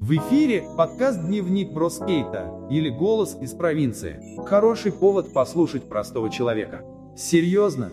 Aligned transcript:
В 0.00 0.10
эфире 0.12 0.64
подкаст 0.76 1.24
«Дневник 1.26 1.72
Броскейта» 1.72 2.52
или 2.70 2.90
«Голос 2.90 3.38
из 3.40 3.52
провинции». 3.52 4.20
Хороший 4.44 4.92
повод 4.92 5.32
послушать 5.32 5.84
простого 5.88 6.28
человека. 6.28 6.82
Серьезно? 7.16 7.90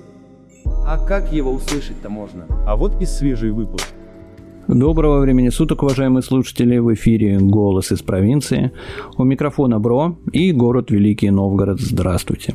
А 0.65 0.97
как 1.05 1.31
его 1.31 1.51
услышать-то 1.51 2.09
можно? 2.09 2.47
А 2.67 2.75
вот 2.75 3.01
и 3.01 3.05
свежий 3.05 3.51
выпуск. 3.51 3.87
Доброго 4.67 5.19
времени 5.19 5.49
суток, 5.49 5.83
уважаемые 5.83 6.21
слушатели, 6.21 6.77
в 6.79 6.93
эфире 6.93 7.37
«Голос 7.39 7.91
из 7.91 8.01
провинции». 8.01 8.71
У 9.17 9.23
микрофона 9.23 9.79
Бро 9.79 10.17
и 10.33 10.51
город 10.51 10.91
Великий 10.91 11.29
Новгород. 11.29 11.79
Здравствуйте. 11.79 12.53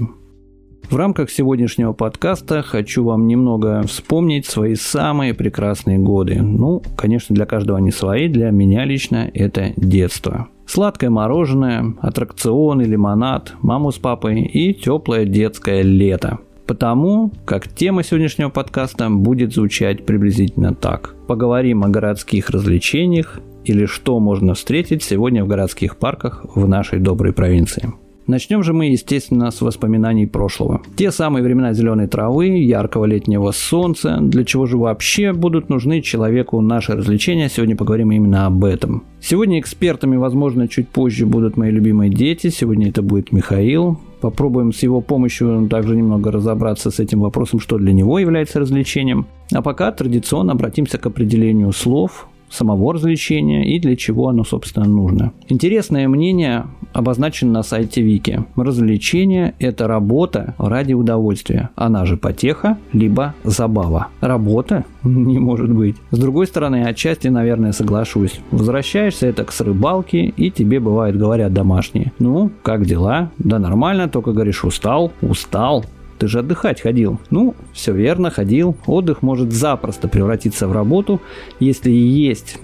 В 0.89 0.95
рамках 0.95 1.31
сегодняшнего 1.31 1.93
подкаста 1.93 2.63
хочу 2.63 3.03
вам 3.03 3.27
немного 3.27 3.83
вспомнить 3.89 4.47
свои 4.47 4.77
самые 4.77 5.35
прекрасные 5.35 5.99
годы. 5.99 6.41
Ну, 6.41 6.81
конечно, 6.97 7.35
для 7.35 7.45
каждого 7.45 7.79
они 7.79 7.91
свои, 7.91 8.29
для 8.29 8.51
меня 8.51 8.85
лично 8.85 9.29
это 9.35 9.73
детство. 9.77 10.47
Сладкое 10.65 11.11
мороженое, 11.11 11.95
аттракционы, 12.01 12.83
лимонад, 12.83 13.55
маму 13.63 13.91
с 13.91 13.99
папой 13.99 14.43
и 14.43 14.75
теплое 14.75 15.25
детское 15.25 15.83
лето. 15.83 16.39
Потому 16.69 17.33
как 17.45 17.67
тема 17.67 18.05
сегодняшнего 18.05 18.51
подкаста 18.51 19.11
будет 19.11 19.55
звучать 19.55 20.07
приблизительно 20.07 20.73
так. 20.73 21.17
Поговорим 21.27 21.83
о 21.83 21.89
городских 21.89 22.51
развлечениях 22.51 23.41
или 23.65 23.87
что 23.87 24.21
можно 24.21 24.55
встретить 24.55 25.03
сегодня 25.03 25.45
в 25.45 25.49
городских 25.49 25.97
парках 25.97 26.47
в 26.55 26.69
нашей 26.69 27.01
доброй 27.01 27.33
провинции. 27.33 27.93
Начнем 28.27 28.63
же 28.63 28.73
мы, 28.73 28.87
естественно, 28.87 29.51
с 29.51 29.61
воспоминаний 29.61 30.27
прошлого. 30.27 30.83
Те 30.97 31.13
самые 31.13 31.45
времена 31.45 31.73
зеленой 31.73 32.09
травы, 32.09 32.49
яркого 32.49 33.05
летнего 33.05 33.53
солнца, 33.53 34.19
для 34.21 34.45
чего 34.45 34.67
же 34.67 34.77
вообще 34.77 35.33
будут 35.33 35.69
нужны 35.69 36.03
человеку 36.03 36.61
наши 36.61 36.93
развлечения, 36.93 37.49
сегодня 37.49 37.77
поговорим 37.77 38.11
именно 38.11 38.47
об 38.47 38.65
этом. 38.65 39.05
Сегодня 39.21 39.61
экспертами, 39.61 40.17
возможно, 40.17 40.67
чуть 40.67 40.89
позже 40.89 41.25
будут 41.25 41.57
мои 41.57 41.71
любимые 41.71 42.11
дети, 42.11 42.51
сегодня 42.51 42.89
это 42.89 43.03
будет 43.03 43.33
Михаил, 43.33 43.99
Попробуем 44.21 44.73
с 44.73 44.83
его 44.83 45.01
помощью 45.03 45.69
также 45.69 45.95
немного 45.95 46.33
разобраться 46.33 46.91
с 46.91 46.99
этим 46.99 47.21
вопросом, 47.21 47.61
что 47.61 47.77
для 47.77 47.93
него 47.93 48.19
является 48.19 48.59
развлечением. 48.59 49.27
А 49.53 49.63
пока 49.63 49.93
традиционно 49.93 50.53
обратимся 50.53 50.99
к 50.99 51.07
определению 51.07 51.71
слов, 51.73 52.27
самого 52.51 52.95
развлечения 52.95 53.75
и 53.75 53.79
для 53.79 53.97
чего 53.97 54.29
оно, 54.29 54.45
собственно, 54.45 54.87
нужно. 54.87 55.33
Интересное 55.49 56.09
мнение 56.09 56.67
обозначено 56.93 57.53
на 57.53 57.63
сайте 57.63 58.03
Вики. 58.03 58.45
Развлечение– 58.57 59.55
это 59.59 59.87
работа 59.87 60.55
ради 60.59 60.93
удовольствия. 60.95 61.71
Она 61.77 62.05
же 62.07 62.17
потеха, 62.17 62.79
либо 62.93 63.35
забава. 63.45 64.09
Работа? 64.21 64.85
Не 65.05 65.39
может 65.39 65.71
быть. 65.73 65.97
С 66.11 66.19
другой 66.19 66.47
стороны, 66.47 66.85
отчасти, 66.85 67.29
наверное, 67.29 67.73
соглашусь. 67.73 68.41
Возвращаешься 68.51 69.27
это 69.27 69.45
к 69.45 69.53
с 69.53 69.61
рыбалки, 69.61 70.35
и 70.37 70.51
тебе 70.51 70.81
бывает 70.81 71.17
говорят 71.17 71.53
домашние. 71.53 72.13
Ну, 72.19 72.51
как 72.63 72.85
дела? 72.85 73.31
Да 73.39 73.59
нормально, 73.59 74.09
только 74.09 74.33
говоришь, 74.33 74.65
устал, 74.65 75.13
устал. 75.23 75.85
Ты 76.19 76.29
же 76.29 76.39
отдыхать 76.41 76.81
ходил. 76.81 77.21
Ну, 77.31 77.55
все 77.73 77.93
верно, 77.93 78.31
ходил. 78.31 78.77
Отдых 78.87 79.23
может 79.23 79.53
запросто 79.53 80.09
превратиться 80.09 80.69
в 80.69 80.73
работу, 80.73 81.21
если 81.61 81.91
есть 81.91 82.59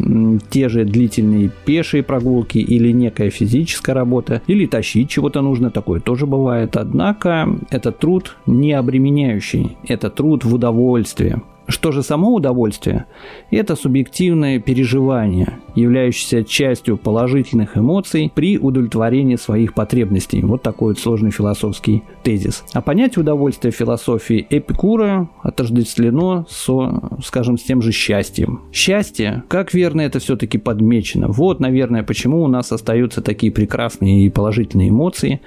те 0.50 0.68
же 0.68 0.84
длительные 0.84 1.50
пешие 1.64 2.02
прогулки 2.02 2.58
или 2.58 2.92
некая 2.92 3.30
физическая 3.30 3.94
работа, 3.94 4.42
или 4.46 4.66
тащить 4.66 5.10
чего-то 5.10 5.40
нужно, 5.42 5.70
такое 5.70 6.00
тоже 6.00 6.26
бывает. 6.26 6.76
Однако 6.76 7.48
это 7.70 7.92
труд 7.92 8.36
не 8.46 8.72
обременяющий, 8.72 9.76
это 9.86 10.10
труд 10.10 10.44
в 10.44 10.54
удовольствие. 10.54 11.42
Что 11.68 11.92
же 11.92 12.02
само 12.02 12.34
удовольствие? 12.34 13.06
Это 13.50 13.76
субъективное 13.76 14.58
переживание, 14.58 15.58
являющееся 15.76 16.44
частью 16.44 16.96
положительных 16.96 17.76
эмоций 17.78 18.32
при 18.34 18.58
удовлетворении 18.58 19.36
своих 19.36 19.74
потребностей. 19.74 20.42
Вот 20.42 20.62
такой 20.62 20.92
вот 20.92 20.98
сложный 20.98 21.30
философский 21.30 22.02
тезис. 22.24 22.64
А 22.72 22.80
понятие 22.80 23.22
удовольствия 23.22 23.70
в 23.70 23.76
философии 23.76 24.46
Эпикура 24.50 25.28
отождествлено 25.42 26.46
со, 26.48 27.00
скажем, 27.24 27.56
с 27.56 27.62
тем 27.62 27.80
же 27.80 27.92
счастьем. 27.92 28.62
Счастье, 28.72 29.44
как 29.48 29.72
верно 29.72 30.00
это 30.00 30.18
все-таки 30.18 30.58
подмечено. 30.58 31.28
Вот, 31.28 31.60
наверное, 31.60 32.02
почему 32.02 32.42
у 32.42 32.48
нас 32.48 32.72
остаются 32.72 33.22
такие 33.22 33.52
прекрасные 33.52 34.26
и 34.26 34.30
положительные 34.30 34.88
эмоции 34.88 35.40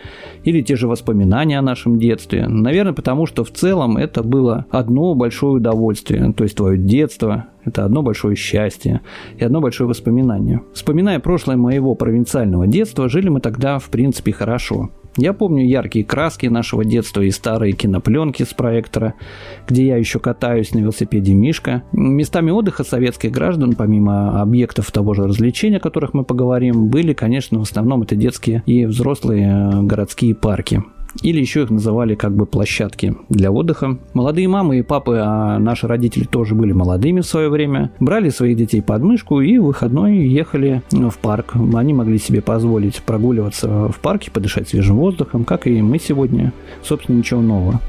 или 0.44 0.62
те 0.62 0.76
же 0.76 0.88
воспоминания 0.88 1.60
о 1.60 1.62
нашем 1.62 2.00
детстве. 2.00 2.48
Наверное, 2.48 2.94
потому 2.94 3.26
что 3.26 3.44
в 3.44 3.52
целом 3.52 3.98
это 3.98 4.24
было 4.24 4.66
одно 4.70 5.14
большое 5.14 5.56
удовольствие 5.56 6.05
удовольствие, 6.06 6.34
то 6.34 6.44
есть 6.44 6.56
твое 6.56 6.78
детство, 6.78 7.48
это 7.64 7.86
одно 7.86 8.02
большое 8.02 8.36
счастье 8.36 9.02
и 9.38 9.44
одно 9.44 9.62
большое 9.62 9.88
воспоминание. 9.88 10.62
Вспоминая 10.74 11.20
прошлое 11.20 11.58
моего 11.58 11.96
провинциального 11.96 12.68
детства, 12.68 13.10
жили 13.10 13.30
мы 13.30 13.40
тогда 13.40 13.80
в 13.80 13.90
принципе 13.90 14.32
хорошо. 14.32 14.90
Я 15.18 15.32
помню 15.32 15.66
яркие 15.66 16.04
краски 16.04 16.48
нашего 16.48 16.84
детства 16.84 17.22
и 17.22 17.32
старые 17.32 17.72
кинопленки 17.72 18.44
с 18.44 18.54
проектора, 18.54 19.14
где 19.66 19.88
я 19.88 19.96
еще 19.96 20.20
катаюсь 20.20 20.74
на 20.74 20.80
велосипеде 20.80 21.34
Мишка. 21.34 21.84
Местами 21.94 22.52
отдыха 22.52 22.84
советских 22.84 23.32
граждан, 23.32 23.76
помимо 23.78 24.42
объектов 24.42 24.92
того 24.92 25.14
же 25.14 25.24
развлечения, 25.24 25.78
о 25.78 25.80
которых 25.80 26.14
мы 26.14 26.26
поговорим, 26.26 26.90
были, 26.90 27.14
конечно, 27.14 27.60
в 27.60 27.62
основном 27.62 28.02
это 28.02 28.18
детские 28.18 28.62
и 28.66 28.86
взрослые 28.86 29.48
э, 29.48 29.82
городские 29.84 30.36
парки 30.36 30.84
или 31.22 31.40
еще 31.40 31.64
их 31.64 31.70
называли 31.70 32.16
как 32.16 32.34
бы 32.36 32.46
площадки 32.46 33.16
для 33.30 33.52
отдыха. 33.52 33.98
Молодые 34.14 34.48
мамы 34.48 34.80
и 34.80 34.82
папы, 34.82 35.20
а 35.22 35.60
наши 35.60 35.88
родители 35.88 36.24
тоже 36.24 36.56
были 36.56 36.72
молодыми 36.72 37.22
в 37.22 37.26
свое 37.26 37.50
время, 37.50 37.92
брали 38.00 38.30
своих 38.30 38.58
детей 38.58 38.82
под 38.82 39.02
мышку 39.02 39.42
и 39.42 39.58
в 39.58 39.66
выходной 39.66 40.18
ехали 40.18 40.82
в 40.92 41.18
парк. 41.18 41.54
Они 41.74 41.94
могли 41.94 42.18
себе 42.18 42.42
позволить 42.42 43.02
прогуливаться 43.02 43.90
в 43.90 44.00
парке, 44.00 44.32
подышать 44.32 44.70
свежим 44.70 44.98
воздухом, 44.98 45.46
как 45.46 45.68
и 45.68 45.82
мы 45.82 46.00
сегодня. 46.00 46.54
Собственно, 46.84 47.18
ничего 47.18 47.42
нового. 47.42 47.82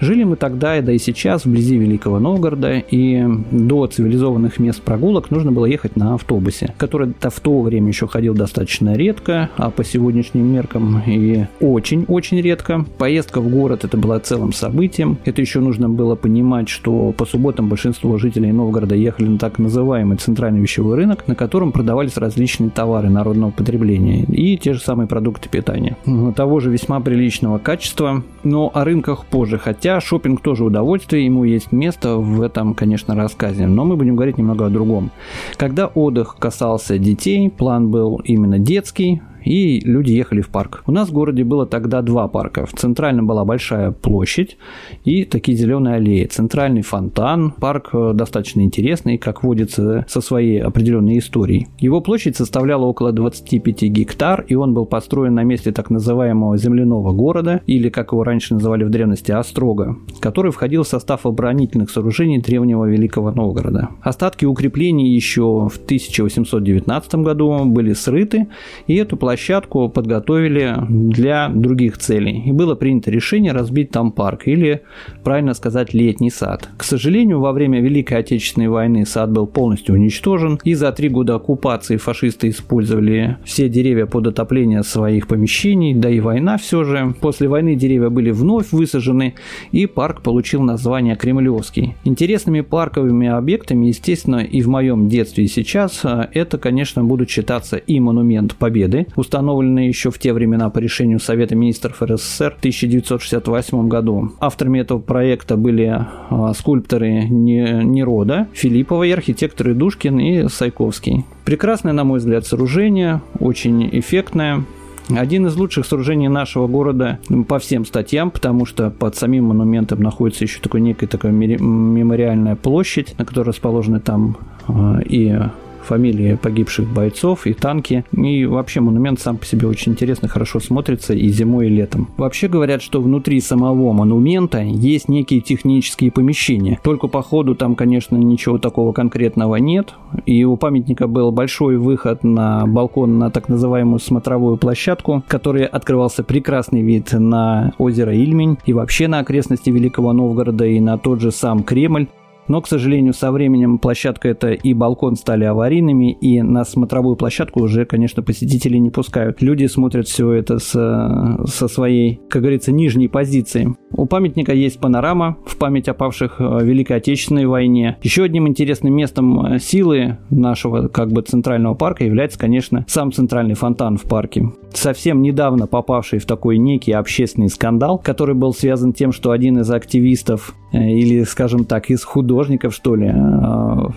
Жили 0.00 0.24
мы 0.24 0.36
тогда, 0.36 0.80
да 0.80 0.92
и 0.92 0.98
сейчас, 0.98 1.44
вблизи 1.44 1.76
Великого 1.76 2.20
Новгорода, 2.20 2.78
и 2.78 3.24
до 3.50 3.86
цивилизованных 3.86 4.60
мест 4.60 4.80
прогулок 4.80 5.30
нужно 5.30 5.50
было 5.50 5.66
ехать 5.66 5.96
на 5.96 6.14
автобусе, 6.14 6.74
который 6.78 7.12
в 7.20 7.40
то 7.40 7.60
время 7.62 7.88
еще 7.88 8.06
ходил 8.06 8.34
достаточно 8.34 8.94
редко, 8.94 9.50
а 9.56 9.70
по 9.70 9.82
сегодняшним 9.82 10.46
меркам 10.52 11.02
и 11.06 11.46
очень-очень 11.60 12.40
редко. 12.40 12.84
Поездка 12.98 13.40
в 13.40 13.48
город 13.48 13.84
это 13.84 13.96
была 13.96 14.20
целым 14.20 14.52
событием. 14.52 15.18
Это 15.24 15.40
еще 15.40 15.60
нужно 15.60 15.88
было 15.88 16.14
понимать, 16.14 16.68
что 16.68 17.12
по 17.12 17.24
субботам 17.24 17.68
большинство 17.68 18.18
жителей 18.18 18.52
Новгорода 18.52 18.94
ехали 18.94 19.26
на 19.26 19.38
так 19.38 19.58
называемый 19.58 20.16
центральный 20.16 20.60
вещевой 20.60 20.96
рынок, 20.96 21.26
на 21.26 21.34
котором 21.34 21.72
продавались 21.72 22.16
различные 22.16 22.70
товары 22.70 23.10
народного 23.10 23.50
потребления 23.50 24.22
и 24.24 24.56
те 24.56 24.74
же 24.74 24.80
самые 24.80 25.08
продукты 25.08 25.48
питания. 25.48 25.96
Того 26.36 26.60
же 26.60 26.70
весьма 26.70 27.00
приличного 27.00 27.58
качества, 27.58 28.22
но 28.44 28.70
о 28.72 28.84
рынках 28.84 29.26
позже, 29.26 29.58
хотя 29.58 29.87
Хотя 29.88 30.02
шопинг 30.02 30.42
тоже 30.42 30.64
удовольствие, 30.64 31.24
ему 31.24 31.44
есть 31.44 31.72
место 31.72 32.16
в 32.16 32.42
этом, 32.42 32.74
конечно, 32.74 33.14
рассказе. 33.14 33.66
Но 33.66 33.86
мы 33.86 33.96
будем 33.96 34.16
говорить 34.16 34.36
немного 34.36 34.66
о 34.66 34.68
другом. 34.68 35.10
Когда 35.56 35.86
отдых 35.86 36.36
касался 36.38 36.98
детей, 36.98 37.48
план 37.48 37.88
был 37.88 38.20
именно 38.22 38.58
детский, 38.58 39.22
и 39.44 39.80
люди 39.80 40.12
ехали 40.12 40.40
в 40.40 40.48
парк. 40.48 40.82
У 40.86 40.92
нас 40.92 41.08
в 41.08 41.12
городе 41.12 41.44
было 41.44 41.66
тогда 41.66 42.02
два 42.02 42.28
парка. 42.28 42.66
В 42.66 42.72
центральном 42.72 43.26
была 43.26 43.44
большая 43.44 43.92
площадь 43.92 44.56
и 45.04 45.24
такие 45.24 45.56
зеленые 45.56 45.96
аллеи. 45.96 46.24
Центральный 46.24 46.82
фонтан, 46.82 47.52
парк 47.52 47.90
э, 47.92 48.12
достаточно 48.14 48.60
интересный, 48.62 49.18
как 49.18 49.42
водится, 49.42 50.04
со 50.08 50.20
своей 50.20 50.60
определенной 50.60 51.18
историей. 51.18 51.68
Его 51.78 52.00
площадь 52.00 52.36
составляла 52.36 52.86
около 52.86 53.12
25 53.12 53.82
гектар, 53.84 54.44
и 54.48 54.54
он 54.54 54.74
был 54.74 54.86
построен 54.86 55.34
на 55.34 55.44
месте 55.44 55.72
так 55.72 55.90
называемого 55.90 56.56
земляного 56.56 57.12
города, 57.12 57.62
или, 57.66 57.88
как 57.88 58.12
его 58.12 58.24
раньше 58.24 58.54
называли 58.54 58.84
в 58.84 58.90
древности, 58.90 59.32
Острога, 59.32 59.96
который 60.20 60.50
входил 60.50 60.82
в 60.82 60.88
состав 60.88 61.26
оборонительных 61.26 61.90
сооружений 61.90 62.40
древнего 62.40 62.84
Великого 62.86 63.30
Новгорода. 63.30 63.90
Остатки 64.02 64.44
укреплений 64.44 65.14
еще 65.14 65.68
в 65.68 65.76
1819 65.76 67.14
году 67.16 67.64
были 67.64 67.92
срыты, 67.92 68.48
и 68.86 68.94
эту 68.94 69.16
площадь 69.16 69.27
площадку 69.28 69.90
подготовили 69.90 70.74
для 70.88 71.50
других 71.50 71.98
целей. 71.98 72.44
И 72.46 72.52
было 72.52 72.74
принято 72.74 73.10
решение 73.10 73.52
разбить 73.52 73.90
там 73.90 74.10
парк, 74.10 74.46
или, 74.46 74.80
правильно 75.22 75.52
сказать, 75.52 75.92
летний 75.92 76.30
сад. 76.30 76.70
К 76.78 76.82
сожалению, 76.82 77.40
во 77.40 77.52
время 77.52 77.82
Великой 77.82 78.20
Отечественной 78.20 78.68
войны 78.68 79.04
сад 79.04 79.30
был 79.30 79.46
полностью 79.46 79.96
уничтожен, 79.96 80.58
и 80.64 80.72
за 80.72 80.92
три 80.92 81.10
года 81.10 81.34
оккупации 81.34 81.98
фашисты 81.98 82.48
использовали 82.48 83.36
все 83.44 83.68
деревья 83.68 84.06
под 84.06 84.28
отопление 84.28 84.82
своих 84.82 85.28
помещений, 85.28 85.92
да 85.92 86.08
и 86.08 86.20
война 86.20 86.56
все 86.56 86.84
же. 86.84 87.14
После 87.20 87.48
войны 87.48 87.74
деревья 87.74 88.08
были 88.08 88.30
вновь 88.30 88.72
высажены, 88.72 89.34
и 89.72 89.84
парк 89.84 90.22
получил 90.22 90.62
название 90.62 91.16
Кремлевский. 91.16 91.96
Интересными 92.04 92.62
парковыми 92.62 93.28
объектами, 93.28 93.88
естественно, 93.88 94.38
и 94.38 94.62
в 94.62 94.68
моем 94.68 95.10
детстве, 95.10 95.44
и 95.44 95.48
сейчас, 95.48 96.02
это, 96.32 96.56
конечно, 96.56 97.04
будут 97.04 97.28
считаться 97.28 97.76
и 97.76 98.00
монумент 98.00 98.54
Победы, 98.54 99.06
установленные 99.18 99.88
еще 99.88 100.10
в 100.10 100.18
те 100.18 100.32
времена 100.32 100.70
по 100.70 100.78
решению 100.78 101.18
Совета 101.18 101.56
министров 101.56 102.02
РСФСР 102.02 102.54
в 102.54 102.58
1968 102.58 103.88
году. 103.88 104.32
Авторами 104.38 104.78
этого 104.78 105.00
проекта 105.00 105.56
были 105.56 106.06
а, 106.30 106.54
скульпторы 106.54 107.24
Нерода, 107.28 108.46
Филиппова 108.52 109.02
и 109.02 109.10
архитекторы 109.10 109.74
Душкин 109.74 110.20
и 110.20 110.48
Сайковский. 110.48 111.24
Прекрасное, 111.44 111.92
на 111.92 112.04
мой 112.04 112.20
взгляд, 112.20 112.46
сооружение, 112.46 113.20
очень 113.40 113.88
эффектное. 113.92 114.64
Один 115.10 115.46
из 115.46 115.56
лучших 115.56 115.86
сооружений 115.86 116.28
нашего 116.28 116.66
города 116.66 117.18
по 117.48 117.58
всем 117.58 117.86
статьям, 117.86 118.30
потому 118.30 118.66
что 118.66 118.90
под 118.90 119.16
самим 119.16 119.46
монументом 119.46 120.00
находится 120.02 120.44
еще 120.44 120.60
такой 120.60 120.82
некая 120.82 121.06
такая 121.06 121.32
мемориальная 121.32 122.56
площадь, 122.56 123.14
на 123.18 123.24
которой 123.24 123.48
расположены 123.48 124.00
там 124.00 124.36
а, 124.68 125.00
и 125.00 125.34
фамилии 125.82 126.38
погибших 126.40 126.88
бойцов 126.92 127.46
и 127.46 127.52
танки. 127.52 128.04
И 128.12 128.44
вообще 128.46 128.80
монумент 128.80 129.20
сам 129.20 129.36
по 129.36 129.44
себе 129.44 129.66
очень 129.66 129.92
интересно, 129.92 130.28
хорошо 130.28 130.60
смотрится 130.60 131.14
и 131.14 131.28
зимой, 131.28 131.66
и 131.66 131.70
летом. 131.70 132.08
Вообще 132.16 132.48
говорят, 132.48 132.82
что 132.82 133.00
внутри 133.00 133.40
самого 133.40 133.92
монумента 133.92 134.60
есть 134.60 135.08
некие 135.08 135.40
технические 135.40 136.10
помещения. 136.10 136.78
Только 136.82 137.08
по 137.08 137.22
ходу 137.22 137.54
там, 137.54 137.74
конечно, 137.74 138.16
ничего 138.16 138.58
такого 138.58 138.92
конкретного 138.92 139.56
нет. 139.56 139.94
И 140.26 140.44
у 140.44 140.56
памятника 140.56 141.06
был 141.06 141.32
большой 141.32 141.76
выход 141.76 142.24
на 142.24 142.66
балкон 142.66 143.18
на 143.18 143.30
так 143.30 143.48
называемую 143.48 143.98
смотровую 143.98 144.56
площадку, 144.56 145.22
который 145.28 145.64
открывался 145.64 146.22
прекрасный 146.22 146.82
вид 146.82 147.12
на 147.12 147.72
озеро 147.78 148.14
Ильмень 148.14 148.58
и 148.66 148.72
вообще 148.72 149.08
на 149.08 149.20
окрестности 149.20 149.70
Великого 149.70 150.12
Новгорода 150.12 150.64
и 150.64 150.80
на 150.80 150.98
тот 150.98 151.20
же 151.20 151.32
сам 151.32 151.62
Кремль. 151.62 152.08
Но, 152.48 152.60
к 152.62 152.66
сожалению, 152.66 153.12
со 153.12 153.30
временем 153.30 153.78
площадка 153.78 154.28
эта 154.28 154.52
и 154.52 154.72
балкон 154.74 155.16
стали 155.16 155.44
аварийными, 155.44 156.12
и 156.12 156.42
на 156.42 156.64
смотровую 156.64 157.16
площадку 157.16 157.62
уже, 157.62 157.84
конечно, 157.84 158.22
посетители 158.22 158.78
не 158.78 158.90
пускают. 158.90 159.42
Люди 159.42 159.66
смотрят 159.66 160.08
все 160.08 160.32
это 160.32 160.58
с, 160.58 160.72
со 160.72 161.68
своей, 161.68 162.20
как 162.28 162.42
говорится, 162.42 162.72
нижней 162.72 163.08
позиции. 163.08 163.76
У 163.90 164.06
памятника 164.06 164.52
есть 164.52 164.80
панорама 164.80 165.36
в 165.44 165.58
память 165.58 165.88
о 165.88 165.94
павших 165.94 166.40
в 166.40 166.62
Великой 166.62 166.98
Отечественной 166.98 167.46
войне. 167.46 167.98
Еще 168.02 168.24
одним 168.24 168.48
интересным 168.48 168.94
местом 168.94 169.44
э, 169.44 169.58
силы 169.58 170.18
нашего 170.30 170.88
как 170.88 171.12
бы 171.12 171.22
центрального 171.22 171.74
парка 171.74 172.04
является, 172.04 172.38
конечно, 172.38 172.84
сам 172.88 173.12
центральный 173.12 173.54
фонтан 173.54 173.96
в 173.96 174.02
парке. 174.02 174.50
Совсем 174.72 175.22
недавно 175.22 175.66
попавший 175.66 176.18
в 176.18 176.26
такой 176.26 176.58
некий 176.58 176.92
общественный 176.92 177.48
скандал, 177.48 177.98
который 177.98 178.34
был 178.34 178.54
связан 178.54 178.92
тем, 178.92 179.12
что 179.12 179.32
один 179.32 179.58
из 179.58 179.70
активистов 179.70 180.54
э, 180.72 180.78
или, 180.90 181.24
скажем 181.24 181.64
так, 181.64 181.90
из 181.90 182.04
художников 182.04 182.37
художников, 182.38 182.72
что 182.72 182.94
ли, 182.94 183.10
а, 183.12 183.90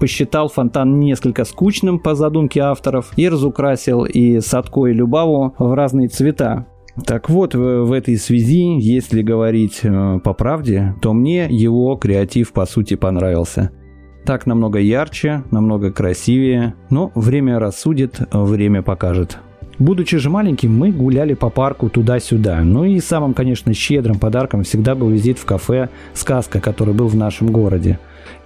посчитал 0.00 0.48
фонтан 0.48 0.98
несколько 0.98 1.44
скучным 1.44 1.98
по 1.98 2.14
задумке 2.14 2.60
авторов 2.60 3.12
и 3.16 3.28
разукрасил 3.28 4.04
и 4.04 4.40
Садко, 4.40 4.86
и 4.86 4.94
Любаву 4.94 5.54
в 5.58 5.74
разные 5.74 6.08
цвета. 6.08 6.66
Так 7.06 7.28
вот, 7.28 7.54
в, 7.54 7.92
этой 7.92 8.16
связи, 8.16 8.78
если 8.80 9.22
говорить 9.22 9.80
э, 9.82 10.20
по 10.24 10.32
правде, 10.34 10.94
то 11.00 11.12
мне 11.12 11.46
его 11.48 11.96
креатив 11.96 12.52
по 12.52 12.66
сути 12.66 12.96
понравился. 12.96 13.70
Так 14.24 14.46
намного 14.46 14.78
ярче, 14.78 15.42
намного 15.50 15.90
красивее, 15.90 16.74
но 16.90 17.12
время 17.14 17.58
рассудит, 17.58 18.20
время 18.32 18.82
покажет. 18.82 19.38
Будучи 19.78 20.18
же 20.18 20.30
маленьким, 20.30 20.76
мы 20.76 20.92
гуляли 20.92 21.34
по 21.34 21.50
парку 21.50 21.88
туда-сюда. 21.88 22.60
Ну 22.62 22.84
и 22.84 23.00
самым, 23.00 23.34
конечно, 23.34 23.74
щедрым 23.74 24.18
подарком 24.18 24.62
всегда 24.62 24.94
был 24.94 25.08
визит 25.08 25.38
в 25.38 25.44
кафе 25.44 25.88
«Сказка», 26.14 26.60
который 26.60 26.94
был 26.94 27.08
в 27.08 27.16
нашем 27.16 27.48
городе. 27.48 27.98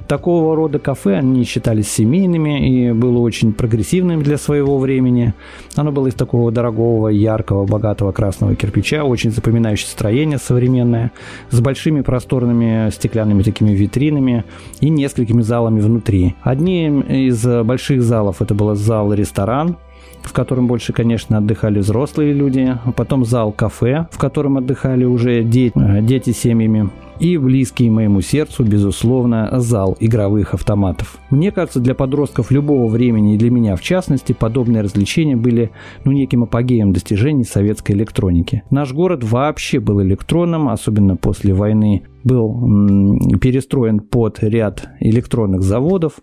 Такого 0.08 0.54
рода 0.54 0.78
кафе 0.78 1.16
они 1.16 1.42
считались 1.42 1.90
семейными 1.90 2.68
и 2.68 2.92
было 2.92 3.18
очень 3.18 3.52
прогрессивным 3.52 4.22
для 4.22 4.38
своего 4.38 4.78
времени. 4.78 5.34
Оно 5.74 5.90
было 5.90 6.06
из 6.06 6.14
такого 6.14 6.52
дорогого, 6.52 7.08
яркого, 7.08 7.66
богатого 7.66 8.12
красного 8.12 8.54
кирпича, 8.54 9.02
очень 9.02 9.32
запоминающее 9.32 9.88
строение 9.88 10.38
современное, 10.38 11.10
с 11.50 11.58
большими 11.60 12.02
просторными 12.02 12.88
стеклянными 12.90 13.42
такими 13.42 13.70
витринами 13.70 14.44
и 14.80 14.90
несколькими 14.90 15.42
залами 15.42 15.80
внутри. 15.80 16.36
Одним 16.40 17.00
из 17.00 17.44
больших 17.64 18.00
залов 18.02 18.40
это 18.40 18.54
был 18.54 18.76
зал-ресторан, 18.76 19.76
в 20.22 20.32
котором 20.32 20.66
больше, 20.66 20.92
конечно, 20.92 21.38
отдыхали 21.38 21.78
взрослые 21.78 22.32
люди, 22.32 22.76
потом 22.96 23.24
зал-кафе, 23.24 24.06
в 24.10 24.18
котором 24.18 24.58
отдыхали 24.58 25.04
уже 25.04 25.42
дети, 25.42 25.72
э, 25.76 26.02
дети 26.02 26.30
с 26.30 26.38
семьями, 26.38 26.90
и 27.20 27.38
близкий 27.38 27.88
моему 27.88 28.20
сердцу, 28.20 28.64
безусловно, 28.64 29.48
зал 29.60 29.96
игровых 30.00 30.54
автоматов. 30.54 31.18
Мне 31.30 31.50
кажется, 31.50 31.80
для 31.80 31.94
подростков 31.94 32.50
любого 32.50 32.88
времени 32.88 33.34
и 33.34 33.38
для 33.38 33.50
меня 33.50 33.76
в 33.76 33.80
частности, 33.80 34.32
подобные 34.32 34.82
развлечения 34.82 35.36
были 35.36 35.70
ну, 36.04 36.12
неким 36.12 36.42
апогеем 36.42 36.92
достижений 36.92 37.44
советской 37.44 37.92
электроники. 37.92 38.62
Наш 38.70 38.92
город 38.92 39.24
вообще 39.24 39.80
был 39.80 40.02
электронным, 40.02 40.68
особенно 40.68 41.16
после 41.16 41.54
войны 41.54 42.02
был 42.26 43.38
перестроен 43.40 44.00
под 44.00 44.42
ряд 44.42 44.88
электронных 44.98 45.62
заводов, 45.62 46.14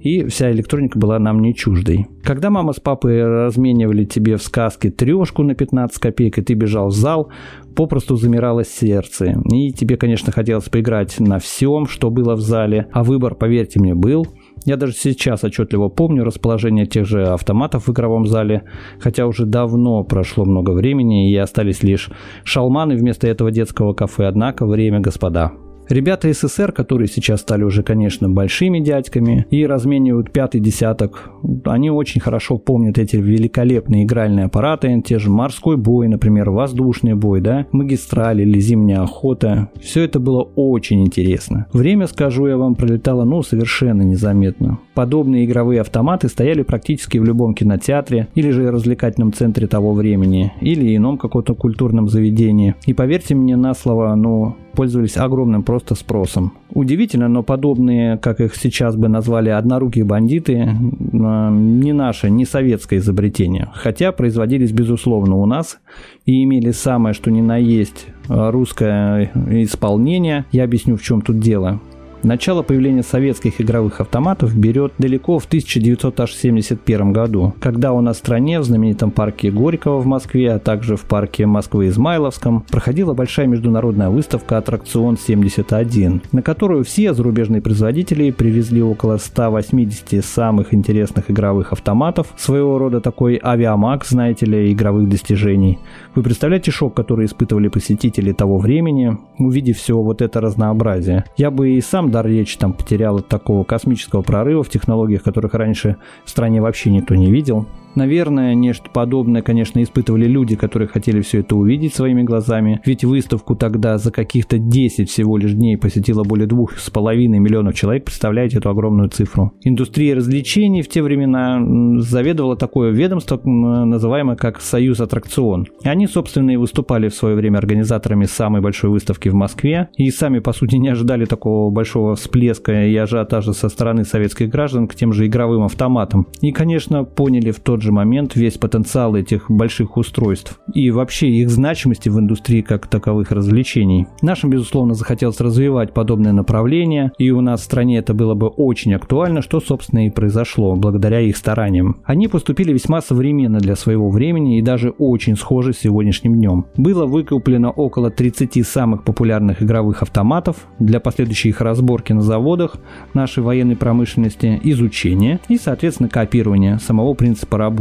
и 0.00 0.24
вся 0.26 0.50
электроника 0.50 0.98
была 0.98 1.18
нам 1.20 1.40
не 1.40 1.54
чуждой. 1.54 2.06
Когда 2.24 2.50
мама 2.50 2.72
с 2.72 2.80
папой 2.80 3.24
разменивали 3.24 4.04
тебе 4.04 4.36
в 4.36 4.42
сказке 4.42 4.90
трешку 4.90 5.44
на 5.44 5.54
15 5.54 5.98
копеек, 5.98 6.38
и 6.38 6.42
ты 6.42 6.54
бежал 6.54 6.88
в 6.88 6.92
зал, 6.92 7.30
попросту 7.76 8.16
замирало 8.16 8.64
сердце. 8.64 9.40
И 9.52 9.72
тебе, 9.72 9.96
конечно, 9.96 10.32
хотелось 10.32 10.68
поиграть 10.68 11.20
на 11.20 11.38
всем, 11.38 11.86
что 11.86 12.10
было 12.10 12.34
в 12.34 12.40
зале, 12.40 12.88
а 12.92 13.04
выбор, 13.04 13.36
поверьте 13.36 13.78
мне, 13.78 13.94
был. 13.94 14.26
Я 14.64 14.76
даже 14.76 14.92
сейчас 14.92 15.44
отчетливо 15.44 15.88
помню 15.88 16.24
расположение 16.24 16.86
тех 16.86 17.06
же 17.06 17.26
автоматов 17.26 17.86
в 17.86 17.92
игровом 17.92 18.26
зале, 18.26 18.64
хотя 19.00 19.26
уже 19.26 19.46
давно 19.46 20.04
прошло 20.04 20.44
много 20.44 20.70
времени 20.70 21.30
и 21.30 21.36
остались 21.36 21.82
лишь 21.82 22.10
шалманы 22.44 22.96
вместо 22.96 23.26
этого 23.26 23.50
детского 23.50 23.92
кафе, 23.92 24.26
однако 24.26 24.66
время, 24.66 25.00
господа. 25.00 25.52
Ребята 25.92 26.32
СССР, 26.32 26.72
которые 26.72 27.06
сейчас 27.06 27.42
стали 27.42 27.64
уже, 27.64 27.82
конечно, 27.82 28.26
большими 28.26 28.80
дядьками 28.80 29.44
и 29.50 29.66
разменивают 29.66 30.32
пятый 30.32 30.58
десяток, 30.58 31.28
они 31.66 31.90
очень 31.90 32.18
хорошо 32.18 32.56
помнят 32.56 32.96
эти 32.96 33.16
великолепные 33.16 34.04
игральные 34.04 34.46
аппараты, 34.46 35.02
те 35.04 35.18
же 35.18 35.28
морской 35.28 35.76
бой, 35.76 36.08
например, 36.08 36.48
воздушный 36.48 37.12
бой, 37.12 37.42
да, 37.42 37.66
магистраль 37.72 38.40
или 38.40 38.58
зимняя 38.58 39.02
охота. 39.02 39.68
Все 39.82 40.04
это 40.04 40.18
было 40.18 40.40
очень 40.56 41.02
интересно. 41.02 41.66
Время, 41.74 42.06
скажу 42.06 42.46
я 42.46 42.56
вам, 42.56 42.74
пролетало, 42.74 43.24
ну, 43.24 43.42
совершенно 43.42 44.00
незаметно. 44.00 44.78
Подобные 44.94 45.44
игровые 45.44 45.82
автоматы 45.82 46.28
стояли 46.28 46.62
практически 46.62 47.18
в 47.18 47.24
любом 47.24 47.52
кинотеатре 47.52 48.28
или 48.34 48.48
же 48.48 48.70
развлекательном 48.70 49.34
центре 49.34 49.66
того 49.66 49.92
времени, 49.92 50.54
или 50.62 50.96
ином 50.96 51.18
каком-то 51.18 51.54
культурном 51.54 52.08
заведении. 52.08 52.76
И 52.86 52.94
поверьте 52.94 53.34
мне 53.34 53.56
на 53.56 53.74
слово, 53.74 54.14
ну, 54.14 54.56
пользовались 54.72 55.16
огромным 55.16 55.62
просто 55.62 55.94
спросом. 55.94 56.52
Удивительно, 56.72 57.28
но 57.28 57.42
подобные, 57.42 58.16
как 58.18 58.40
их 58.40 58.56
сейчас 58.56 58.96
бы 58.96 59.08
назвали, 59.08 59.50
однорукие 59.50 60.04
бандиты, 60.04 60.68
не 61.12 61.92
наше, 61.92 62.30
не 62.30 62.44
советское 62.44 62.96
изобретение. 62.96 63.68
Хотя 63.74 64.12
производились, 64.12 64.72
безусловно, 64.72 65.36
у 65.36 65.46
нас 65.46 65.78
и 66.26 66.42
имели 66.42 66.70
самое, 66.70 67.14
что 67.14 67.30
ни 67.30 67.40
на 67.40 67.56
есть, 67.56 68.06
русское 68.28 69.30
исполнение. 69.50 70.44
Я 70.52 70.64
объясню, 70.64 70.96
в 70.96 71.02
чем 71.02 71.20
тут 71.20 71.38
дело. 71.38 71.80
Начало 72.22 72.62
появления 72.62 73.02
советских 73.02 73.60
игровых 73.60 74.00
автоматов 74.00 74.56
берет 74.56 74.92
далеко 74.96 75.40
в 75.40 75.46
1971 75.46 77.12
году, 77.12 77.52
когда 77.60 77.92
у 77.92 78.00
нас 78.00 78.16
в 78.16 78.18
стране 78.20 78.60
в 78.60 78.64
знаменитом 78.64 79.10
парке 79.10 79.50
Горького 79.50 79.98
в 79.98 80.06
Москве, 80.06 80.52
а 80.52 80.60
также 80.60 80.96
в 80.96 81.00
парке 81.00 81.46
Москвы 81.46 81.88
Измайловском 81.88 82.64
проходила 82.70 83.12
большая 83.12 83.48
международная 83.48 84.08
выставка 84.08 84.58
«Аттракцион 84.58 85.16
71», 85.16 86.22
на 86.30 86.42
которую 86.42 86.84
все 86.84 87.12
зарубежные 87.12 87.60
производители 87.60 88.30
привезли 88.30 88.80
около 88.80 89.16
180 89.16 90.24
самых 90.24 90.72
интересных 90.72 91.28
игровых 91.28 91.72
автоматов, 91.72 92.28
своего 92.36 92.78
рода 92.78 93.00
такой 93.00 93.40
авиамаг, 93.42 94.04
знаете 94.06 94.46
ли, 94.46 94.72
игровых 94.72 95.08
достижений. 95.08 95.80
Вы 96.14 96.22
представляете 96.22 96.70
шок, 96.70 96.94
который 96.94 97.26
испытывали 97.26 97.66
посетители 97.66 98.30
того 98.30 98.58
времени, 98.58 99.18
увидев 99.38 99.78
все 99.78 99.98
вот 100.00 100.22
это 100.22 100.40
разнообразие? 100.40 101.24
Я 101.36 101.50
бы 101.50 101.70
и 101.70 101.80
сам 101.80 102.11
дар 102.12 102.26
речи 102.26 102.56
там 102.56 102.72
потерял 102.72 103.16
от 103.16 103.26
такого 103.26 103.64
космического 103.64 104.22
прорыва 104.22 104.62
в 104.62 104.68
технологиях, 104.68 105.22
которых 105.24 105.54
раньше 105.54 105.96
в 106.24 106.30
стране 106.30 106.60
вообще 106.60 106.90
никто 106.90 107.16
не 107.16 107.32
видел. 107.32 107.66
Наверное, 107.94 108.54
нечто 108.54 108.88
подобное, 108.90 109.42
конечно, 109.42 109.82
испытывали 109.82 110.26
люди, 110.26 110.56
которые 110.56 110.88
хотели 110.88 111.20
все 111.20 111.40
это 111.40 111.56
увидеть 111.56 111.94
своими 111.94 112.22
глазами, 112.22 112.80
ведь 112.86 113.04
выставку 113.04 113.54
тогда 113.54 113.98
за 113.98 114.10
каких-то 114.10 114.58
10 114.58 115.10
всего 115.10 115.36
лишь 115.36 115.52
дней 115.52 115.76
посетило 115.76 116.24
более 116.24 116.46
двух 116.46 116.78
с 116.78 116.88
половиной 116.90 117.38
миллионов 117.38 117.74
человек, 117.74 118.04
представляете 118.04 118.58
эту 118.58 118.70
огромную 118.70 119.08
цифру. 119.10 119.52
Индустрия 119.62 120.14
развлечений 120.14 120.82
в 120.82 120.88
те 120.88 121.02
времена 121.02 121.60
заведовала 122.00 122.56
такое 122.56 122.90
ведомство, 122.90 123.40
называемое 123.44 124.36
как 124.36 124.60
«Союз 124.60 125.00
аттракцион». 125.00 125.66
Они, 125.84 126.06
собственно, 126.06 126.50
и 126.50 126.56
выступали 126.56 127.08
в 127.08 127.14
свое 127.14 127.36
время 127.36 127.58
организаторами 127.58 128.24
самой 128.24 128.62
большой 128.62 128.90
выставки 128.90 129.28
в 129.28 129.34
Москве, 129.34 129.88
и 129.96 130.10
сами, 130.10 130.38
по 130.38 130.52
сути, 130.52 130.76
не 130.76 130.88
ожидали 130.88 131.26
такого 131.26 131.70
большого 131.70 132.14
всплеска 132.14 132.86
и 132.86 132.96
ажиотажа 132.96 133.52
со 133.52 133.68
стороны 133.68 134.04
советских 134.04 134.48
граждан 134.48 134.88
к 134.88 134.94
тем 134.94 135.12
же 135.12 135.26
игровым 135.26 135.64
автоматам. 135.64 136.26
И, 136.40 136.52
конечно, 136.52 137.04
поняли 137.04 137.50
в 137.50 137.60
тот 137.60 137.81
же 137.82 137.92
момент 137.92 138.36
весь 138.36 138.58
потенциал 138.58 139.14
этих 139.16 139.50
больших 139.50 139.96
устройств 139.96 140.58
и 140.74 140.90
вообще 140.90 141.28
их 141.28 141.50
значимости 141.50 142.08
в 142.08 142.18
индустрии 142.18 142.62
как 142.62 142.86
таковых 142.86 143.30
развлечений. 143.32 144.06
Нашим, 144.22 144.50
безусловно, 144.50 144.94
захотелось 144.94 145.40
развивать 145.40 145.92
подобное 145.92 146.32
направление, 146.32 147.12
и 147.18 147.30
у 147.30 147.40
нас 147.40 147.60
в 147.60 147.64
стране 147.64 147.98
это 147.98 148.14
было 148.14 148.34
бы 148.34 148.48
очень 148.48 148.94
актуально, 148.94 149.42
что, 149.42 149.60
собственно, 149.60 150.06
и 150.06 150.10
произошло 150.10 150.76
благодаря 150.76 151.20
их 151.20 151.36
стараниям. 151.36 152.00
Они 152.04 152.28
поступили 152.28 152.72
весьма 152.72 153.00
современно 153.00 153.58
для 153.58 153.76
своего 153.76 154.10
времени 154.10 154.58
и 154.58 154.62
даже 154.62 154.90
очень 154.90 155.36
схожи 155.36 155.72
с 155.72 155.78
сегодняшним 155.78 156.34
днем. 156.34 156.66
Было 156.76 157.06
выкуплено 157.06 157.70
около 157.70 158.10
30 158.10 158.66
самых 158.66 159.04
популярных 159.04 159.62
игровых 159.62 160.02
автоматов 160.02 160.68
для 160.78 161.00
последующей 161.00 161.50
их 161.50 161.60
разборки 161.60 162.12
на 162.12 162.22
заводах 162.22 162.76
нашей 163.14 163.42
военной 163.42 163.76
промышленности, 163.76 164.60
изучения 164.62 165.40
и, 165.48 165.56
соответственно, 165.56 166.08
копирования 166.08 166.78
самого 166.78 167.14
принципа 167.14 167.58
работы. 167.58 167.71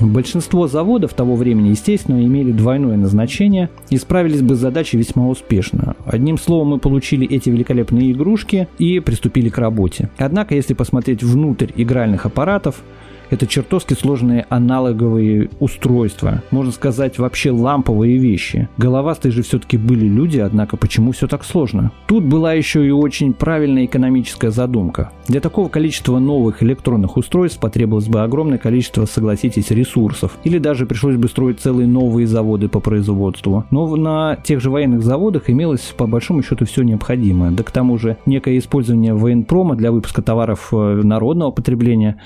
Большинство 0.00 0.68
заводов 0.68 1.14
того 1.14 1.36
времени, 1.36 1.68
естественно, 1.70 2.24
имели 2.24 2.52
двойное 2.52 2.96
назначение 2.96 3.70
и 3.90 3.96
справились 3.96 4.42
бы 4.42 4.54
с 4.54 4.58
задачей 4.58 4.98
весьма 4.98 5.28
успешно. 5.28 5.96
Одним 6.04 6.38
словом, 6.38 6.68
мы 6.68 6.78
получили 6.78 7.26
эти 7.26 7.50
великолепные 7.50 8.12
игрушки 8.12 8.68
и 8.78 9.00
приступили 9.00 9.48
к 9.48 9.58
работе. 9.58 10.10
Однако, 10.18 10.54
если 10.54 10.74
посмотреть 10.74 11.22
внутрь 11.22 11.70
игральных 11.76 12.26
аппаратов, 12.26 12.82
это 13.30 13.46
чертовски 13.46 13.94
сложные 13.94 14.46
аналоговые 14.48 15.50
устройства. 15.60 16.42
Можно 16.50 16.72
сказать, 16.72 17.18
вообще 17.18 17.50
ламповые 17.50 18.18
вещи. 18.18 18.68
Головастые 18.76 19.32
же 19.32 19.42
все-таки 19.42 19.76
были 19.76 20.06
люди, 20.06 20.38
однако 20.38 20.76
почему 20.76 21.12
все 21.12 21.26
так 21.26 21.44
сложно? 21.44 21.92
Тут 22.06 22.24
была 22.24 22.54
еще 22.54 22.86
и 22.86 22.90
очень 22.90 23.32
правильная 23.32 23.84
экономическая 23.84 24.50
задумка. 24.50 25.10
Для 25.26 25.40
такого 25.40 25.68
количества 25.68 26.18
новых 26.18 26.62
электронных 26.62 27.16
устройств 27.16 27.60
потребовалось 27.60 28.08
бы 28.08 28.22
огромное 28.22 28.58
количество, 28.58 29.04
согласитесь, 29.04 29.70
ресурсов. 29.70 30.38
Или 30.44 30.58
даже 30.58 30.86
пришлось 30.86 31.16
бы 31.16 31.28
строить 31.28 31.60
целые 31.60 31.86
новые 31.86 32.26
заводы 32.26 32.68
по 32.68 32.80
производству. 32.80 33.64
Но 33.70 33.94
на 33.96 34.36
тех 34.36 34.60
же 34.60 34.70
военных 34.70 35.02
заводах 35.02 35.50
имелось 35.50 35.92
по 35.96 36.06
большому 36.06 36.42
счету 36.42 36.64
все 36.64 36.82
необходимое. 36.82 37.50
Да 37.50 37.62
к 37.62 37.70
тому 37.70 37.98
же 37.98 38.16
некое 38.26 38.58
использование 38.58 39.14
военпрома 39.14 39.76
для 39.76 39.92
выпуска 39.92 40.22
товаров 40.22 40.68
э, 40.72 41.00
народного 41.02 41.50
потребления 41.50 42.18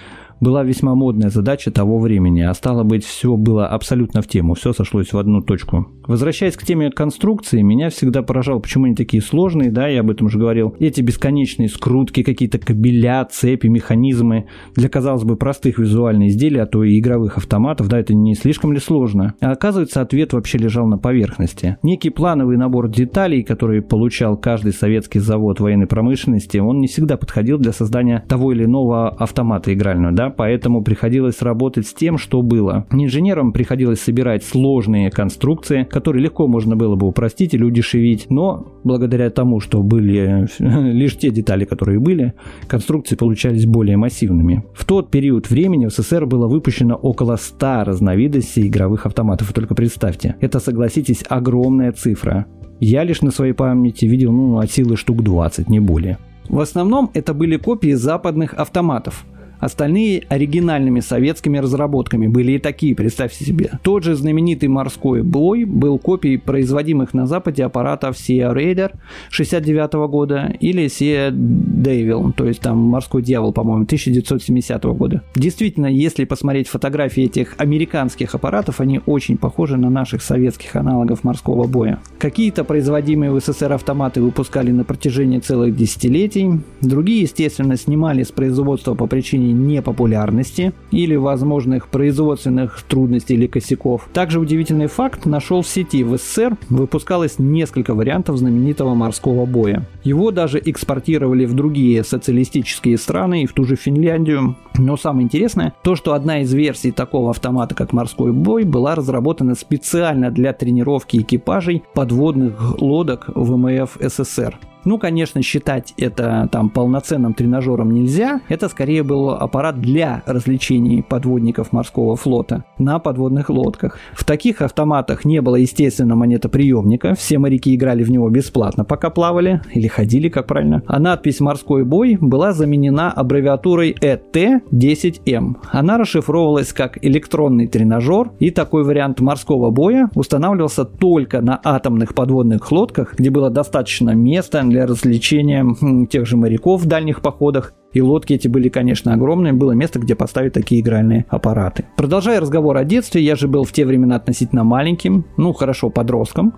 была 0.43 0.65
весьма 0.65 0.97
модная 0.97 1.31
задача 1.31 1.71
того 1.71 2.01
времени, 2.01 2.41
а 2.41 2.53
стало 2.53 2.83
быть, 2.83 3.05
все 3.05 3.37
было 3.37 3.69
абсолютно 3.69 4.23
в 4.23 4.27
тему, 4.27 4.55
все 4.55 4.73
сошлось 4.73 5.13
в 5.13 5.19
одну 5.19 5.41
точку. 5.41 5.87
Возвращаясь 6.09 6.57
к 6.57 6.65
теме 6.65 6.91
конструкции, 6.91 7.63
меня 7.63 7.91
всегда 7.91 8.23
поражало, 8.23 8.59
почему 8.59 8.87
они 8.87 8.97
такие 8.97 9.23
сложные, 9.23 9.71
да, 9.71 9.87
я 9.87 10.01
об 10.01 10.11
этом 10.11 10.27
уже 10.27 10.41
говорил. 10.41 10.75
Эти 10.81 11.01
бесконечные 11.01 11.69
скрутки, 11.69 12.25
какие-то 12.25 12.59
кабеля, 12.59 13.25
цепи, 13.31 13.69
механизмы. 13.69 14.47
Для, 14.75 14.89
казалось 14.89 15.23
бы, 15.23 15.37
простых 15.37 15.79
визуальных 15.79 16.31
изделий, 16.31 16.59
а 16.59 16.67
то 16.67 16.83
и 16.83 16.99
игровых 16.99 17.39
автоматов, 17.39 17.87
да, 17.87 18.01
это 18.01 18.13
не 18.13 18.35
слишком 18.35 18.73
ли 18.73 18.81
сложно? 18.81 19.35
А 19.41 19.53
оказывается, 19.53 20.01
ответ 20.01 20.33
вообще 20.33 20.59
лежал 20.59 20.89
на 20.89 20.99
поверхности. 20.99 21.77
Некий 21.85 22.11
плановый 22.11 22.57
набор 22.57 22.89
деталей, 22.89 23.45
который 23.45 23.81
получал 23.81 24.37
каждый 24.37 24.73
советский 24.73 25.21
завод 25.21 25.61
военной 25.61 25.87
промышленности, 25.87 26.59
он 26.59 26.81
не 26.81 26.89
всегда 26.89 27.17
подходил 27.17 27.59
для 27.59 27.71
создания 27.71 28.25
того 28.29 28.51
или 28.51 28.65
иного 28.65 29.09
автомата 29.09 29.73
игрального, 29.73 30.13
да, 30.13 30.32
поэтому 30.33 30.83
приходилось 30.83 31.43
работать 31.43 31.87
с 31.87 31.95
тем, 31.95 32.19
что 32.19 32.43
было. 32.43 32.87
Инженерам 32.91 33.53
приходилось 33.53 34.01
собирать 34.01 34.45
сложные 34.45 35.11
конструкции, 35.11 35.85
которые 35.85 36.25
легко 36.25 36.47
можно 36.47 36.77
было 36.77 36.97
бы 36.97 37.07
упростить 37.07 37.55
или 37.55 37.65
удешевить, 37.65 38.27
но 38.31 38.67
благодаря 38.85 39.31
тому, 39.31 39.61
что 39.61 39.83
были 39.83 40.49
лишь 40.59 41.17
те 41.17 41.31
детали, 41.31 41.65
которые 41.65 41.99
были, 41.99 42.35
конструкции 42.67 43.17
получались 43.17 43.67
более 43.67 43.97
массивными. 43.97 44.65
В 44.75 44.85
тот 44.85 45.11
период 45.11 45.51
времени 45.51 45.87
в 45.87 45.91
СССР 45.91 46.27
было 46.27 46.49
выпущено 46.49 46.95
около 46.95 47.37
100 47.37 47.85
разновидностей 47.85 48.67
игровых 48.67 49.07
автоматов. 49.07 49.53
Только 49.53 49.75
представьте, 49.75 50.37
это, 50.41 50.59
согласитесь, 50.59 51.25
огромная 51.29 51.93
цифра. 51.93 52.47
Я 52.81 53.05
лишь 53.05 53.23
на 53.23 53.31
своей 53.31 53.53
памяти 53.53 54.07
видел 54.07 54.33
ну, 54.33 54.59
от 54.59 54.71
силы 54.71 54.97
штук 54.97 55.23
20, 55.23 55.69
не 55.69 55.79
более. 55.79 56.19
В 56.49 56.59
основном 56.61 57.11
это 57.15 57.33
были 57.33 57.57
копии 57.57 57.93
западных 57.93 58.55
автоматов, 58.55 59.25
Остальные 59.63 60.25
оригинальными 60.29 60.99
советскими 60.99 61.59
разработками 61.59 62.27
были 62.27 62.53
и 62.53 62.59
такие, 62.59 62.97
представьте 62.97 63.45
себе. 63.45 63.71
Тот 63.85 64.03
же 64.03 64.17
знаменитый 64.17 64.69
морской 64.69 65.23
бой 65.23 65.65
был 65.65 65.99
копией 65.99 66.37
производимых 66.37 67.15
на 67.15 67.29
Западе 67.29 67.65
аппаратов 67.65 68.17
Sea 68.17 68.53
Raider 68.53 68.91
69 69.31 69.93
года 70.11 70.53
или 70.59 70.87
Sea 70.87 71.31
Devil, 71.31 72.33
то 72.33 72.45
есть 72.49 72.61
там 72.61 72.77
морской 72.77 73.23
дьявол, 73.23 73.53
по-моему, 73.53 73.85
1970 73.85 74.83
года. 74.83 75.23
Действительно, 75.37 75.87
если 75.87 76.25
посмотреть 76.25 76.67
фотографии 76.67 77.23
этих 77.23 77.55
американских 77.59 78.35
аппаратов, 78.35 78.81
они 78.81 79.01
очень 79.07 79.37
похожи 79.37 79.77
на 79.77 79.91
наших 79.91 80.23
советских 80.23 80.75
аналогов 80.75 81.23
морского 81.23 81.69
боя. 81.69 82.01
Какие-то 82.19 82.65
производимые 82.65 83.31
в 83.31 83.39
СССР 83.39 83.75
автоматы 83.75 84.21
выпускали 84.23 84.73
на 84.73 84.83
протяжении 84.83 85.39
целых 85.39 85.77
десятилетий, 85.77 86.51
другие, 86.81 87.23
естественно, 87.23 87.77
снимали 87.77 88.25
с 88.25 88.33
производства 88.33 88.95
по 88.95 89.07
причине 89.07 89.52
непопулярности 89.53 90.73
или 90.91 91.17
возможных 91.17 91.89
производственных 91.89 92.83
трудностей 92.83 93.35
или 93.35 93.47
косяков. 93.47 94.09
Также 94.13 94.41
удивительный 94.41 94.87
факт 94.87 95.27
нашел 95.27 95.63
в 95.63 95.69
сети. 95.69 96.03
В 96.05 96.17
СССР 96.17 96.57
выпускалось 96.69 97.39
несколько 97.39 97.95
вариантов 97.95 98.39
знаменитого 98.39 98.95
морского 98.95 99.47
боя. 99.47 99.87
Его 100.05 100.31
даже 100.31 100.61
экспортировали 100.65 101.45
в 101.45 101.55
другие 101.55 102.05
социалистические 102.05 102.99
страны 102.99 103.43
и 103.43 103.47
в 103.47 103.53
ту 103.53 103.65
же 103.65 103.77
Финляндию. 103.77 104.57
Но 104.79 104.97
самое 104.97 105.25
интересное, 105.25 105.75
то, 105.83 105.97
что 105.97 106.15
одна 106.15 106.41
из 106.41 106.53
версий 106.53 106.91
такого 106.91 107.31
автомата, 107.31 107.75
как 107.75 107.93
морской 107.93 108.33
бой, 108.33 108.65
была 108.65 108.95
разработана 108.95 109.55
специально 109.55 110.31
для 110.31 110.53
тренировки 110.53 111.19
экипажей 111.19 111.83
подводных 111.95 112.81
лодок 112.81 113.29
ВМФ 113.35 113.99
СССР. 114.01 114.59
Ну, 114.85 114.99
конечно, 114.99 115.43
считать 115.43 115.95
это 115.97 116.49
там 116.51 116.69
полноценным 116.71 117.35
тренажером 117.35 117.93
нельзя. 117.93 118.41
Это 118.49 118.69
скорее 118.69 119.03
был 119.03 119.31
аппарат 119.31 119.81
для 119.81 120.23
развлечений 120.27 121.03
подводников 121.03 121.73
морского 121.73 122.17
флота 122.17 122.65
на 122.79 122.99
подводных 122.99 123.49
лодках. 123.51 123.99
В 124.13 124.25
таких 124.25 124.61
автоматах 124.63 125.25
не 125.25 125.41
было, 125.41 125.57
естественно, 125.57 126.17
монетоприемника. 126.17 127.15
Все 127.15 127.39
моряки 127.39 127.75
играли 127.75 128.03
в 128.03 128.11
него 128.11 128.29
бесплатно, 128.29 128.85
пока 128.85 129.11
плавали 129.11 129.63
или 129.73 129.87
ходили, 129.87 130.29
как 130.29 130.47
правильно. 130.47 130.83
А 130.87 130.99
надпись 130.99 131.41
«Морской 131.41 131.85
бой» 131.85 132.19
была 132.21 132.53
заменена 132.53 133.11
аббревиатурой 133.11 133.97
ET-10M. 134.01 135.57
Она 135.71 135.99
расшифровывалась 135.99 136.73
как 136.73 136.99
электронный 137.05 137.69
тренажер, 137.69 138.33
и 138.39 138.51
такой 138.51 138.85
вариант 138.85 139.21
морского 139.21 139.71
боя 139.71 140.11
устанавливался 140.15 140.85
только 140.85 141.41
на 141.41 141.61
атомных 141.63 142.15
подводных 142.15 142.71
лодках, 142.73 143.15
где 143.17 143.31
было 143.31 143.51
достаточно 143.51 144.11
места 144.11 144.63
для 144.73 144.87
развлечения 144.87 145.67
тех 146.07 146.27
же 146.27 146.37
моряков 146.37 146.83
в 146.83 146.87
дальних 146.87 147.21
походах. 147.21 147.75
И 147.93 148.01
лодки 148.01 148.33
эти 148.33 148.49
были, 148.49 148.71
конечно, 148.71 149.13
огромные, 149.13 149.53
было 149.53 149.73
место, 149.73 149.99
где 149.99 150.15
поставить 150.15 150.55
такие 150.55 150.81
игральные 150.81 151.27
аппараты. 151.29 151.85
Продолжая 151.97 152.41
разговор 152.41 152.79
о 152.79 152.85
детстве, 152.85 153.23
я 153.23 153.37
же 153.37 153.49
был 153.49 153.65
в 153.65 153.73
те 153.73 153.85
времена 153.85 154.17
относительно 154.17 154.65
маленьким, 154.65 155.27
ну 155.37 155.53
хорошо, 155.53 155.91
подростком. 155.91 156.55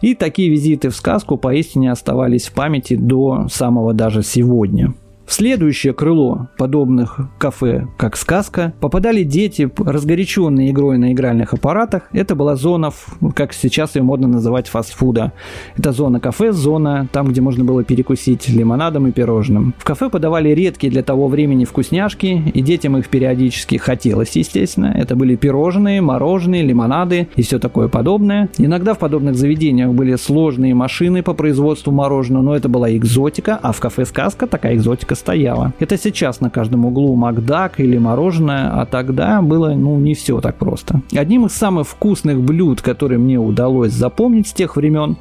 И 0.00 0.14
такие 0.14 0.48
визиты 0.48 0.90
в 0.90 0.96
сказку 0.96 1.36
поистине 1.36 1.90
оставались 1.90 2.46
в 2.46 2.54
памяти 2.54 2.94
до 2.94 3.48
самого 3.48 3.94
даже 3.94 4.22
сегодня. 4.22 4.94
В 5.26 5.32
следующее 5.32 5.92
крыло 5.92 6.48
подобных 6.56 7.18
кафе, 7.38 7.88
как 7.96 8.16
сказка, 8.16 8.74
попадали 8.80 9.24
дети, 9.24 9.68
разгоряченные 9.76 10.70
игрой 10.70 10.98
на 10.98 11.12
игральных 11.12 11.52
аппаратах. 11.52 12.04
Это 12.12 12.36
была 12.36 12.54
зона, 12.54 12.92
как 13.34 13.52
сейчас 13.52 13.96
ее 13.96 14.02
модно 14.02 14.28
называть, 14.28 14.68
фастфуда. 14.68 15.32
Это 15.76 15.90
зона 15.90 16.20
кафе, 16.20 16.52
зона 16.52 17.08
там, 17.10 17.26
где 17.26 17.40
можно 17.40 17.64
было 17.64 17.82
перекусить 17.82 18.48
лимонадом 18.48 19.08
и 19.08 19.10
пирожным. 19.10 19.74
В 19.78 19.84
кафе 19.84 20.10
подавали 20.10 20.50
редкие 20.50 20.92
для 20.92 21.02
того 21.02 21.26
времени 21.26 21.64
вкусняшки, 21.64 22.50
и 22.54 22.62
детям 22.62 22.96
их 22.96 23.08
периодически 23.08 23.76
хотелось, 23.78 24.36
естественно. 24.36 24.94
Это 24.96 25.16
были 25.16 25.34
пирожные, 25.34 26.00
мороженые, 26.02 26.62
лимонады 26.62 27.28
и 27.34 27.42
все 27.42 27.58
такое 27.58 27.88
подобное. 27.88 28.48
Иногда 28.58 28.94
в 28.94 29.00
подобных 29.00 29.34
заведениях 29.34 29.90
были 29.92 30.14
сложные 30.14 30.74
машины 30.74 31.24
по 31.24 31.34
производству 31.34 31.90
мороженого, 31.90 32.42
но 32.42 32.56
это 32.56 32.68
была 32.68 32.94
экзотика, 32.96 33.58
а 33.60 33.72
в 33.72 33.80
кафе 33.80 34.04
«Сказка» 34.06 34.46
такая 34.46 34.76
экзотика 34.76 35.15
стояла. 35.16 35.72
Это 35.80 35.98
сейчас 35.98 36.40
на 36.40 36.50
каждом 36.50 36.84
углу 36.84 37.16
Макдак 37.16 37.80
или 37.80 37.98
мороженое, 37.98 38.70
а 38.80 38.86
тогда 38.86 39.42
было 39.42 39.70
ну 39.74 39.98
не 39.98 40.14
все 40.14 40.40
так 40.40 40.56
просто. 40.56 41.00
Одним 41.14 41.46
из 41.46 41.52
самых 41.52 41.88
вкусных 41.88 42.40
блюд, 42.40 42.80
которые 42.82 43.18
мне 43.18 43.38
удалось 43.38 43.92
запомнить 43.92 44.48
с 44.48 44.52
тех 44.52 44.76
времен, 44.76 45.16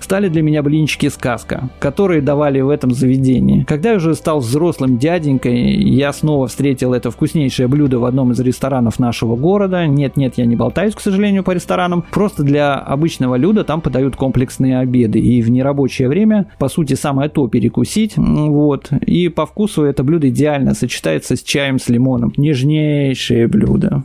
стали 0.00 0.28
для 0.28 0.42
меня 0.42 0.62
блинчики 0.62 1.08
сказка, 1.08 1.68
которые 1.78 2.20
давали 2.20 2.60
в 2.60 2.68
этом 2.68 2.92
заведении. 2.92 3.64
Когда 3.64 3.90
я 3.90 3.96
уже 3.96 4.14
стал 4.14 4.40
взрослым 4.40 4.98
дяденькой, 4.98 5.76
я 5.76 6.12
снова 6.12 6.46
встретил 6.46 6.94
это 6.94 7.10
вкуснейшее 7.10 7.68
блюдо 7.68 7.98
в 7.98 8.04
одном 8.04 8.32
из 8.32 8.40
ресторанов 8.40 8.98
нашего 8.98 9.36
города. 9.36 9.86
Нет-нет, 9.86 10.34
я 10.36 10.46
не 10.46 10.56
болтаюсь, 10.56 10.94
к 10.94 11.00
сожалению, 11.00 11.44
по 11.44 11.52
ресторанам. 11.52 12.04
Просто 12.10 12.42
для 12.42 12.74
обычного 12.74 13.36
люда 13.36 13.64
там 13.64 13.80
подают 13.80 14.16
комплексные 14.16 14.78
обеды. 14.78 15.18
И 15.18 15.42
в 15.42 15.50
нерабочее 15.50 16.08
время, 16.08 16.46
по 16.58 16.68
сути, 16.68 16.94
самое 16.94 17.28
то 17.28 17.48
перекусить. 17.48 18.14
Вот. 18.16 18.90
И 19.06 19.28
по 19.28 19.46
вкусу 19.46 19.84
это 19.84 20.04
блюдо 20.04 20.28
идеально 20.28 20.74
сочетается 20.74 21.36
с 21.36 21.42
чаем 21.42 21.78
с 21.78 21.88
лимоном. 21.88 22.32
Нежнейшее 22.36 23.48
блюдо. 23.48 24.04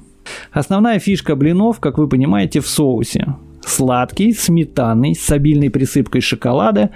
Основная 0.51 0.99
фишка 0.99 1.35
блинов, 1.35 1.79
как 1.79 1.97
вы 1.97 2.07
понимаете, 2.07 2.59
в 2.59 2.67
соусе. 2.67 3.35
Сладкий, 3.65 4.33
сметанный, 4.33 5.15
с 5.15 5.29
обильной 5.31 5.69
присыпкой 5.69 6.21
шоколада. 6.21 6.89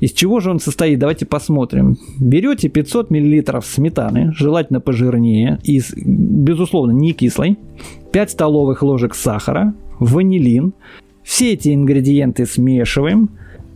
Из 0.00 0.12
чего 0.12 0.40
же 0.40 0.50
он 0.50 0.60
состоит? 0.60 0.98
Давайте 0.98 1.26
посмотрим. 1.26 1.98
Берете 2.18 2.68
500 2.68 3.10
мл 3.10 3.62
сметаны, 3.62 4.32
желательно 4.34 4.80
пожирнее, 4.80 5.58
и, 5.62 5.82
безусловно, 5.96 6.92
не 6.92 7.12
кислой, 7.12 7.58
5 8.12 8.30
столовых 8.30 8.82
ложек 8.82 9.14
сахара, 9.14 9.74
ванилин. 10.00 10.72
Все 11.22 11.52
эти 11.52 11.74
ингредиенты 11.74 12.46
смешиваем, 12.46 13.28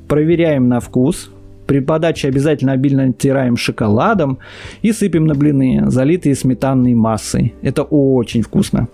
проверяем 0.09 0.69
на 0.69 0.81
вкус, 0.81 1.31
при 1.67 1.81
подаче 1.81 2.29
обязательно 2.29 2.73
обильно 2.73 3.07
натираем 3.07 3.57
шоколадом 3.57 4.39
и 4.83 4.93
сыпем 4.93 5.27
на 5.27 5.35
блины, 5.35 5.91
залитые 5.91 6.35
сметанной 6.35 6.95
массой. 6.95 7.55
Это 7.63 7.83
очень 7.83 8.43
вкусно. 8.43 8.89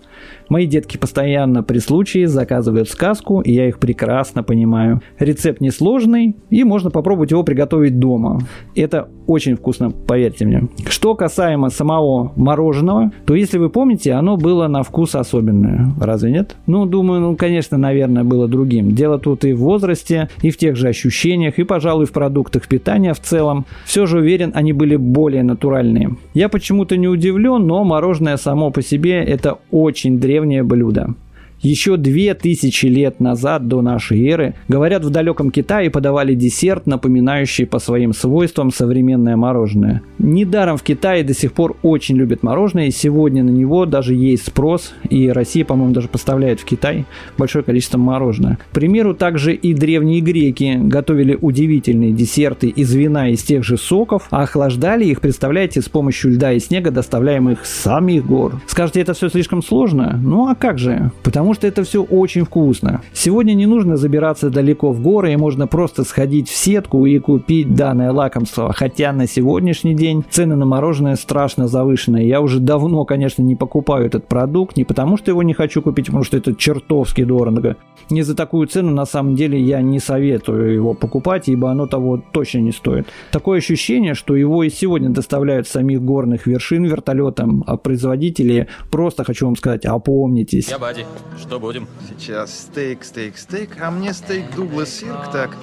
Мои 0.48 0.66
детки 0.66 0.96
постоянно 0.96 1.62
при 1.62 1.78
случае 1.78 2.28
заказывают 2.28 2.88
сказку, 2.88 3.40
и 3.40 3.52
я 3.52 3.68
их 3.68 3.78
прекрасно 3.78 4.42
понимаю. 4.42 5.00
Рецепт 5.18 5.60
несложный, 5.60 6.36
и 6.50 6.64
можно 6.64 6.90
попробовать 6.90 7.30
его 7.30 7.42
приготовить 7.42 7.98
дома. 7.98 8.40
Это 8.74 9.08
очень 9.26 9.56
вкусно, 9.56 9.90
поверьте 9.90 10.46
мне. 10.46 10.68
Что 10.88 11.14
касаемо 11.14 11.68
самого 11.68 12.32
мороженого, 12.36 13.12
то 13.26 13.34
если 13.34 13.58
вы 13.58 13.68
помните, 13.68 14.12
оно 14.12 14.36
было 14.36 14.68
на 14.68 14.82
вкус 14.82 15.14
особенное. 15.14 15.92
Разве 16.00 16.30
нет? 16.30 16.56
Ну, 16.66 16.86
думаю, 16.86 17.20
ну, 17.20 17.36
конечно, 17.36 17.76
наверное, 17.76 18.24
было 18.24 18.48
другим. 18.48 18.92
Дело 18.92 19.18
тут 19.18 19.44
и 19.44 19.52
в 19.52 19.60
возрасте, 19.60 20.28
и 20.42 20.50
в 20.50 20.56
тех 20.56 20.76
же 20.76 20.88
ощущениях, 20.88 21.58
и, 21.58 21.64
пожалуй, 21.64 22.06
в 22.06 22.12
продуктах 22.12 22.66
питания 22.68 23.12
в 23.12 23.20
целом. 23.20 23.66
Все 23.84 24.06
же 24.06 24.18
уверен, 24.18 24.52
они 24.54 24.72
были 24.72 24.96
более 24.96 25.42
натуральные. 25.42 26.16
Я 26.34 26.48
почему-то 26.48 26.96
не 26.96 27.08
удивлен, 27.08 27.66
но 27.66 27.84
мороженое 27.84 28.36
само 28.36 28.70
по 28.70 28.82
себе 28.82 29.22
это 29.22 29.58
очень 29.70 30.17
древнее 30.18 30.62
блюдо. 30.62 31.14
Еще 31.60 31.96
две 31.96 32.34
тысячи 32.34 32.86
лет 32.86 33.18
назад 33.20 33.66
до 33.66 33.82
нашей 33.82 34.24
эры, 34.28 34.54
говорят, 34.68 35.04
в 35.04 35.10
далеком 35.10 35.50
Китае 35.50 35.90
подавали 35.90 36.34
десерт, 36.34 36.86
напоминающий 36.86 37.66
по 37.66 37.78
своим 37.78 38.12
свойствам 38.12 38.70
современное 38.70 39.36
мороженое. 39.36 40.02
Недаром 40.18 40.76
в 40.76 40.82
Китае 40.82 41.24
до 41.24 41.34
сих 41.34 41.52
пор 41.52 41.76
очень 41.82 42.16
любят 42.16 42.42
мороженое, 42.42 42.86
и 42.86 42.90
сегодня 42.92 43.42
на 43.42 43.50
него 43.50 43.86
даже 43.86 44.14
есть 44.14 44.46
спрос, 44.46 44.94
и 45.10 45.28
Россия, 45.28 45.64
по-моему, 45.64 45.92
даже 45.92 46.08
поставляет 46.08 46.60
в 46.60 46.64
Китай 46.64 47.06
большое 47.36 47.64
количество 47.64 47.98
мороженого. 47.98 48.58
К 48.70 48.74
примеру, 48.74 49.14
также 49.14 49.54
и 49.54 49.74
древние 49.74 50.20
греки 50.20 50.78
готовили 50.80 51.36
удивительные 51.40 52.12
десерты 52.12 52.68
из 52.68 52.94
вина 52.94 53.30
из 53.30 53.42
тех 53.42 53.64
же 53.64 53.76
соков, 53.76 54.28
а 54.30 54.42
охлаждали 54.42 55.04
их, 55.04 55.20
представляете, 55.20 55.80
с 55.80 55.88
помощью 55.88 56.32
льда 56.32 56.52
и 56.52 56.60
снега, 56.60 56.90
доставляемых 56.90 57.66
с 57.66 57.82
самих 57.82 58.26
гор. 58.26 58.60
Скажете, 58.66 59.00
это 59.00 59.14
все 59.14 59.28
слишком 59.28 59.62
сложно? 59.62 60.20
Ну 60.22 60.48
а 60.48 60.54
как 60.54 60.78
же? 60.78 61.10
Потому 61.22 61.47
потому 61.48 61.54
что 61.54 61.66
это 61.66 61.82
все 61.82 62.02
очень 62.02 62.44
вкусно. 62.44 63.00
Сегодня 63.14 63.54
не 63.54 63.64
нужно 63.64 63.96
забираться 63.96 64.50
далеко 64.50 64.92
в 64.92 65.00
горы, 65.00 65.32
и 65.32 65.36
можно 65.36 65.66
просто 65.66 66.04
сходить 66.04 66.50
в 66.50 66.54
сетку 66.54 67.06
и 67.06 67.18
купить 67.18 67.74
данное 67.74 68.12
лакомство. 68.12 68.70
Хотя 68.74 69.12
на 69.14 69.26
сегодняшний 69.26 69.94
день 69.94 70.22
цены 70.28 70.56
на 70.56 70.66
мороженое 70.66 71.16
страшно 71.16 71.66
завышенные. 71.66 72.28
Я 72.28 72.42
уже 72.42 72.60
давно, 72.60 73.06
конечно, 73.06 73.40
не 73.40 73.56
покупаю 73.56 74.04
этот 74.04 74.28
продукт, 74.28 74.76
не 74.76 74.84
потому 74.84 75.16
что 75.16 75.30
его 75.30 75.42
не 75.42 75.54
хочу 75.54 75.80
купить, 75.80 76.06
потому 76.06 76.22
что 76.22 76.36
это 76.36 76.54
чертовски 76.54 77.24
дорого. 77.24 77.76
Не 78.10 78.22
за 78.22 78.36
такую 78.36 78.66
цену, 78.66 78.90
на 78.90 79.06
самом 79.06 79.34
деле, 79.34 79.58
я 79.58 79.80
не 79.80 80.00
советую 80.00 80.74
его 80.74 80.92
покупать, 80.92 81.48
ибо 81.48 81.70
оно 81.70 81.86
того 81.86 82.22
точно 82.32 82.58
не 82.58 82.72
стоит. 82.72 83.06
Такое 83.32 83.58
ощущение, 83.58 84.12
что 84.12 84.36
его 84.36 84.64
и 84.64 84.68
сегодня 84.68 85.08
доставляют 85.08 85.66
с 85.66 85.70
самих 85.70 86.02
горных 86.02 86.46
вершин 86.46 86.84
вертолетом, 86.84 87.64
а 87.66 87.78
производители, 87.78 88.68
просто 88.90 89.24
хочу 89.24 89.46
вам 89.46 89.56
сказать, 89.56 89.86
опомнитесь. 89.86 90.68
Я 90.68 90.78
Бади. 90.78 91.06
Что 91.38 91.60
будем? 91.60 91.86
Сейчас 92.08 92.52
стейк, 92.52 93.04
стейк, 93.04 93.38
стейк, 93.38 93.80
а 93.80 93.90
мне 93.90 94.12
стейк 94.12 94.54
Дуглас 94.54 94.90
Сирк, 94.90 95.30
так. 95.32 95.56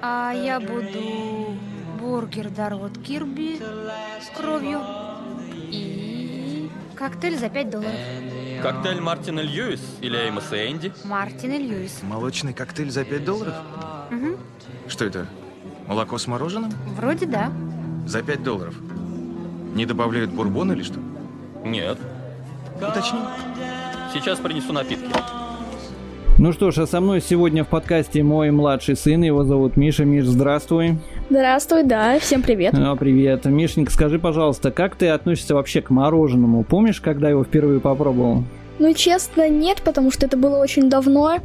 А 0.00 0.32
я 0.32 0.60
буду 0.60 1.56
бургер 2.00 2.50
Дарвуд 2.50 2.98
Кирби 2.98 3.60
с 4.20 4.36
кровью 4.36 4.80
и 5.70 6.70
коктейль 6.96 7.38
за 7.38 7.48
5 7.48 7.70
долларов. 7.70 7.94
Коктейль 8.62 9.00
Мартина 9.00 9.40
Льюис 9.40 9.80
или 10.00 10.16
Эймоса 10.16 10.70
Энди? 10.70 10.92
Мартин 11.04 11.52
и 11.52 11.58
Льюис. 11.58 12.00
Молочный 12.02 12.52
коктейль 12.52 12.90
за 12.90 13.04
5 13.04 13.24
долларов? 13.24 13.54
Угу. 14.10 14.38
Что 14.88 15.04
это? 15.04 15.26
Молоко 15.86 16.18
с 16.18 16.26
мороженым? 16.26 16.70
Вроде 16.96 17.26
да. 17.26 17.52
За 18.06 18.22
5 18.22 18.42
долларов. 18.42 18.74
Не 19.74 19.86
добавляют 19.86 20.30
бурбон 20.30 20.72
или 20.72 20.82
что? 20.82 21.00
Нет. 21.64 21.98
Уточни. 22.76 23.20
Сейчас 24.12 24.38
принесу 24.40 24.74
напитки. 24.74 25.08
Ну 26.38 26.52
что 26.52 26.70
ж, 26.70 26.78
а 26.78 26.86
со 26.86 27.00
мной 27.00 27.22
сегодня 27.22 27.64
в 27.64 27.68
подкасте 27.68 28.22
мой 28.22 28.50
младший 28.50 28.94
сын, 28.94 29.22
его 29.22 29.44
зовут 29.44 29.76
Миша. 29.76 30.04
Миш, 30.04 30.24
здравствуй. 30.24 30.98
Здравствуй, 31.30 31.84
да, 31.84 32.18
всем 32.18 32.42
привет. 32.42 32.74
А, 32.76 32.94
привет. 32.96 33.46
Мишенька, 33.46 33.90
скажи, 33.90 34.18
пожалуйста, 34.18 34.70
как 34.70 34.96
ты 34.96 35.08
относишься 35.08 35.54
вообще 35.54 35.80
к 35.80 35.88
мороженому? 35.88 36.62
Помнишь, 36.62 37.00
когда 37.00 37.30
его 37.30 37.44
впервые 37.44 37.80
попробовал? 37.80 38.44
Ну, 38.78 38.92
честно, 38.92 39.48
нет, 39.48 39.80
потому 39.82 40.10
что 40.10 40.26
это 40.26 40.36
было 40.36 40.58
очень 40.58 40.90
давно. 40.90 41.38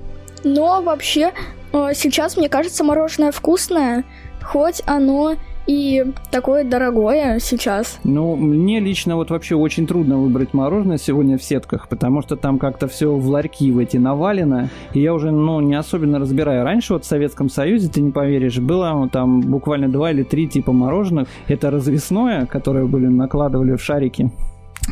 Но 0.43 0.81
вообще, 0.81 1.31
э, 1.71 1.91
сейчас 1.93 2.35
мне 2.35 2.49
кажется 2.49 2.83
мороженое 2.83 3.31
вкусное, 3.31 4.03
хоть 4.41 4.81
оно 4.85 5.35
и 5.67 6.05
такое 6.31 6.63
дорогое 6.63 7.39
сейчас. 7.39 7.99
Ну, 8.03 8.35
мне 8.35 8.79
лично 8.79 9.15
вот 9.15 9.29
вообще 9.29 9.55
очень 9.55 9.85
трудно 9.85 10.17
выбрать 10.17 10.53
мороженое 10.53 10.97
сегодня 10.97 11.37
в 11.37 11.43
сетках, 11.43 11.87
потому 11.89 12.21
что 12.21 12.35
там 12.35 12.57
как-то 12.57 12.87
все 12.87 13.13
в 13.13 13.27
ларьки 13.27 13.71
в 13.71 13.77
эти 13.77 13.97
навалено, 13.97 14.69
и 14.93 15.01
я 15.01 15.13
уже, 15.13 15.31
ну, 15.31 15.59
не 15.59 15.75
особенно 15.75 16.19
разбираю. 16.19 16.63
Раньше 16.63 16.93
вот 16.93 17.03
в 17.03 17.07
Советском 17.07 17.49
Союзе, 17.49 17.89
ты 17.89 18.01
не 18.01 18.11
поверишь, 18.11 18.59
было 18.59 19.09
там 19.11 19.41
буквально 19.41 19.89
два 19.89 20.11
или 20.11 20.23
три 20.23 20.47
типа 20.47 20.71
мороженых. 20.71 21.27
Это 21.47 21.69
развесное, 21.69 22.45
которое 22.45 22.85
были 22.85 23.07
накладывали 23.07 23.75
в 23.75 23.81
шарики 23.81 24.31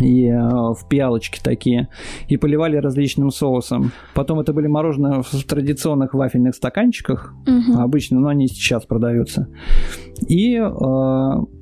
и 0.02 0.28
э, 0.28 0.38
в 0.38 0.88
пиалочки 0.90 1.40
такие, 1.42 1.90
и 2.28 2.38
поливали 2.38 2.78
различным 2.78 3.32
соусом. 3.32 3.92
Потом 4.14 4.40
это 4.40 4.54
были 4.54 4.68
мороженое 4.68 5.22
в 5.22 5.44
традиционных 5.44 6.14
вафельных 6.14 6.56
стаканчиках, 6.56 7.34
угу. 7.48 7.80
обычно, 7.80 8.20
но 8.20 8.28
они 8.28 8.48
сейчас 8.48 8.86
продаются. 8.86 9.48
И 10.28 10.56
э, 10.56 10.62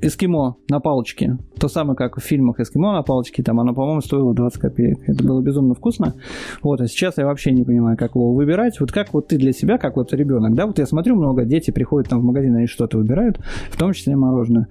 эскимо 0.01 0.57
на 0.69 0.79
палочке. 0.79 1.37
То 1.59 1.67
самое, 1.67 1.95
как 1.95 2.17
в 2.17 2.21
фильмах 2.21 2.59
эскимо 2.59 2.93
на 2.93 3.03
палочке, 3.03 3.41
там 3.43 3.59
оно, 3.59 3.73
по-моему, 3.73 4.01
стоило 4.01 4.33
20 4.33 4.59
копеек. 4.59 5.09
Это 5.09 5.23
было 5.23 5.41
безумно 5.41 5.73
вкусно. 5.73 6.15
Вот, 6.61 6.81
а 6.81 6.87
сейчас 6.87 7.17
я 7.17 7.25
вообще 7.25 7.51
не 7.51 7.63
понимаю, 7.63 7.97
как 7.97 8.15
его 8.15 8.33
выбирать. 8.33 8.79
Вот 8.79 8.91
как 8.91 9.13
вот 9.13 9.27
ты 9.27 9.37
для 9.37 9.53
себя, 9.53 9.77
как 9.77 9.95
вот 9.95 10.13
ребенок, 10.13 10.53
да, 10.55 10.67
вот 10.67 10.77
я 10.79 10.85
смотрю, 10.85 11.15
много 11.15 11.45
дети 11.45 11.71
приходят 11.71 12.09
там 12.09 12.21
в 12.21 12.23
магазин, 12.23 12.55
они 12.55 12.67
что-то 12.67 12.97
выбирают, 12.97 13.39
в 13.69 13.77
том 13.77 13.93
числе 13.93 14.15
мороженое. 14.15 14.67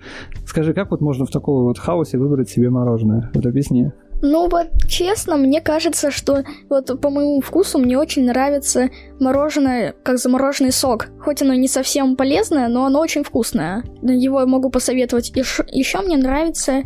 Скажи, 0.47 0.75
как 0.75 0.91
вот 0.91 1.01
можно 1.01 1.27
в 1.27 1.31
таком 1.31 1.65
вот 1.65 1.79
хаосе 1.79 2.19
выбрать 2.19 2.49
себе 2.49 2.71
мороженое? 2.71 3.31
Вот 3.35 3.47
объясни. 3.53 3.91
Ну 4.25 4.49
вот 4.49 4.69
честно, 4.89 5.37
мне 5.37 5.61
кажется, 5.61 6.13
что 6.13 6.45
вот 6.69 7.01
по 7.01 7.11
моему 7.11 7.41
вкусу 7.41 7.79
мне 7.79 7.99
очень 7.99 8.25
нравится 8.25 8.89
мороженое, 9.19 9.95
как 10.05 10.19
замороженный 10.19 10.71
сок. 10.71 11.09
Хоть 11.21 11.43
оно 11.43 11.55
не 11.55 11.67
совсем 11.67 12.15
полезное, 12.15 12.69
но 12.69 12.87
оно 12.87 13.01
очень 13.01 13.25
вкусное. 13.25 13.83
Его 14.01 14.41
я 14.41 14.47
могу 14.47 14.71
посоветовать. 14.71 15.33
Еще 15.35 16.01
мне 16.03 16.17
нравится 16.17 16.85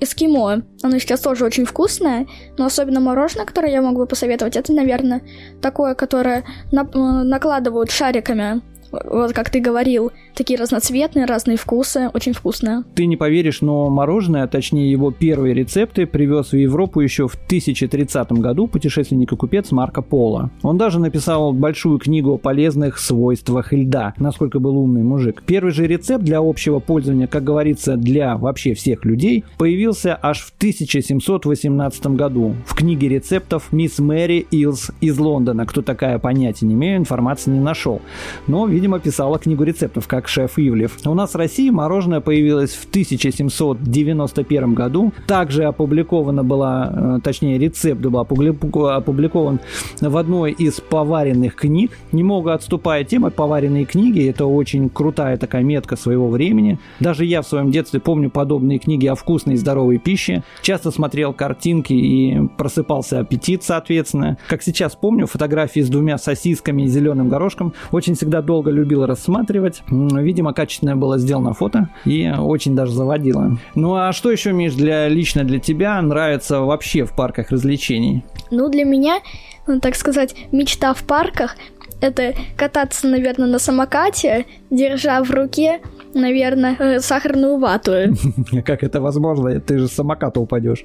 эскимо. 0.00 0.62
Оно 0.82 0.98
сейчас 0.98 1.20
тоже 1.20 1.44
очень 1.44 1.64
вкусное, 1.64 2.28
но 2.56 2.66
особенно 2.66 3.00
мороженое, 3.00 3.46
которое 3.46 3.72
я 3.72 3.82
могу 3.82 4.06
посоветовать, 4.06 4.56
это, 4.56 4.72
наверное, 4.72 5.22
такое, 5.60 5.94
которое 5.96 6.44
на 6.70 6.84
накладывают 7.24 7.90
шариками 7.90 8.62
вот 8.92 9.32
как 9.32 9.50
ты 9.50 9.60
говорил, 9.60 10.12
такие 10.34 10.58
разноцветные, 10.58 11.26
разные 11.26 11.56
вкусы, 11.56 12.10
очень 12.12 12.32
вкусное. 12.32 12.84
Ты 12.94 13.06
не 13.06 13.16
поверишь, 13.16 13.60
но 13.60 13.88
мороженое, 13.88 14.44
а 14.44 14.48
точнее 14.48 14.90
его 14.90 15.10
первые 15.10 15.54
рецепты, 15.54 16.06
привез 16.06 16.52
в 16.52 16.56
Европу 16.56 17.00
еще 17.00 17.28
в 17.28 17.34
1030 17.34 18.32
году 18.32 18.66
путешественник 18.66 19.32
и 19.32 19.36
купец 19.36 19.70
Марко 19.72 20.02
Поло. 20.02 20.50
Он 20.62 20.78
даже 20.78 20.98
написал 20.98 21.52
большую 21.52 21.98
книгу 21.98 22.32
о 22.32 22.38
полезных 22.38 22.98
свойствах 22.98 23.72
льда, 23.72 24.14
насколько 24.18 24.58
был 24.58 24.76
умный 24.76 25.02
мужик. 25.02 25.42
Первый 25.46 25.72
же 25.72 25.86
рецепт 25.86 26.24
для 26.24 26.38
общего 26.38 26.78
пользования, 26.78 27.26
как 27.26 27.44
говорится, 27.44 27.96
для 27.96 28.36
вообще 28.36 28.74
всех 28.74 29.04
людей, 29.04 29.44
появился 29.58 30.18
аж 30.20 30.40
в 30.40 30.52
1718 30.56 32.06
году 32.08 32.54
в 32.66 32.74
книге 32.74 33.08
рецептов 33.08 33.72
мисс 33.72 33.98
Мэри 33.98 34.46
Илс 34.50 34.90
из 35.00 35.18
Лондона. 35.18 35.66
Кто 35.66 35.82
такая, 35.82 36.18
понятия 36.18 36.66
не 36.66 36.74
имею, 36.74 36.98
информации 36.98 37.50
не 37.50 37.60
нашел. 37.60 38.00
Но, 38.46 38.66
видимо, 38.66 38.81
видимо, 38.82 38.98
писала 38.98 39.38
книгу 39.38 39.62
рецептов, 39.62 40.08
как 40.08 40.26
шеф 40.26 40.58
Ивлев. 40.58 40.98
У 41.04 41.14
нас 41.14 41.34
в 41.34 41.36
России 41.36 41.70
мороженое 41.70 42.20
появилось 42.20 42.72
в 42.72 42.88
1791 42.88 44.74
году. 44.74 45.12
Также 45.28 45.66
опубликована 45.66 46.42
была, 46.42 46.92
э, 46.92 47.20
точнее, 47.22 47.58
рецепт 47.58 48.00
был 48.00 48.18
опубликован 48.18 49.60
в 50.00 50.16
одной 50.16 50.50
из 50.50 50.80
поваренных 50.80 51.54
книг. 51.54 51.92
Немного 52.10 52.54
отступая 52.54 53.04
тема 53.04 53.30
поваренные 53.30 53.84
книги, 53.84 54.28
это 54.28 54.46
очень 54.46 54.88
крутая 54.88 55.36
такая 55.36 55.62
метка 55.62 55.94
своего 55.94 56.28
времени. 56.28 56.80
Даже 56.98 57.24
я 57.24 57.42
в 57.42 57.46
своем 57.46 57.70
детстве 57.70 58.00
помню 58.00 58.30
подобные 58.30 58.80
книги 58.80 59.06
о 59.06 59.14
вкусной 59.14 59.54
и 59.54 59.58
здоровой 59.58 59.98
пище. 59.98 60.42
Часто 60.62 60.90
смотрел 60.90 61.32
картинки 61.32 61.92
и 61.92 62.48
просыпался 62.58 63.20
аппетит, 63.20 63.62
соответственно. 63.62 64.38
Как 64.48 64.60
сейчас 64.60 64.96
помню, 64.96 65.28
фотографии 65.28 65.82
с 65.82 65.88
двумя 65.88 66.18
сосисками 66.18 66.82
и 66.82 66.88
зеленым 66.88 67.28
горошком. 67.28 67.74
Очень 67.92 68.16
всегда 68.16 68.42
долго 68.42 68.71
любил 68.72 69.06
рассматривать. 69.06 69.82
Видимо, 69.88 70.52
качественное 70.52 70.96
было 70.96 71.18
сделано 71.18 71.52
фото 71.52 71.90
и 72.04 72.30
очень 72.30 72.74
даже 72.74 72.92
заводило. 72.92 73.58
Ну 73.74 73.94
а 73.94 74.12
что 74.12 74.30
еще, 74.30 74.52
Миш, 74.52 74.74
для, 74.74 75.08
лично 75.08 75.44
для 75.44 75.58
тебя 75.58 76.00
нравится 76.02 76.60
вообще 76.60 77.04
в 77.04 77.14
парках 77.14 77.50
развлечений? 77.50 78.24
Ну, 78.50 78.68
для 78.68 78.84
меня, 78.84 79.20
ну, 79.66 79.80
так 79.80 79.94
сказать, 79.94 80.34
мечта 80.52 80.94
в 80.94 81.04
парках 81.04 81.56
это 82.02 82.34
кататься, 82.56 83.06
наверное, 83.06 83.46
на 83.46 83.58
самокате, 83.58 84.46
держа 84.70 85.22
в 85.22 85.30
руке, 85.30 85.80
наверное, 86.14 86.76
э, 86.78 87.00
сахарную 87.00 87.58
вату. 87.58 87.92
Как 88.64 88.82
это 88.82 89.00
возможно? 89.00 89.60
Ты 89.60 89.78
же 89.78 89.88
с 89.88 89.92
самоката 89.92 90.40
упадешь. 90.40 90.84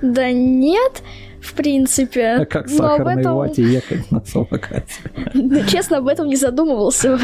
Да 0.00 0.32
нет, 0.32 1.02
в 1.44 1.52
принципе. 1.52 2.38
А 2.40 2.46
как 2.46 2.68
сахарной 2.68 3.20
этом... 3.20 3.36
вате 3.36 3.62
ехать 3.62 4.10
на 4.10 4.24
самокате? 4.24 4.84
Ну, 5.34 5.64
честно, 5.66 5.98
об 5.98 6.08
этом 6.08 6.26
не 6.26 6.36
задумывался. 6.36 7.18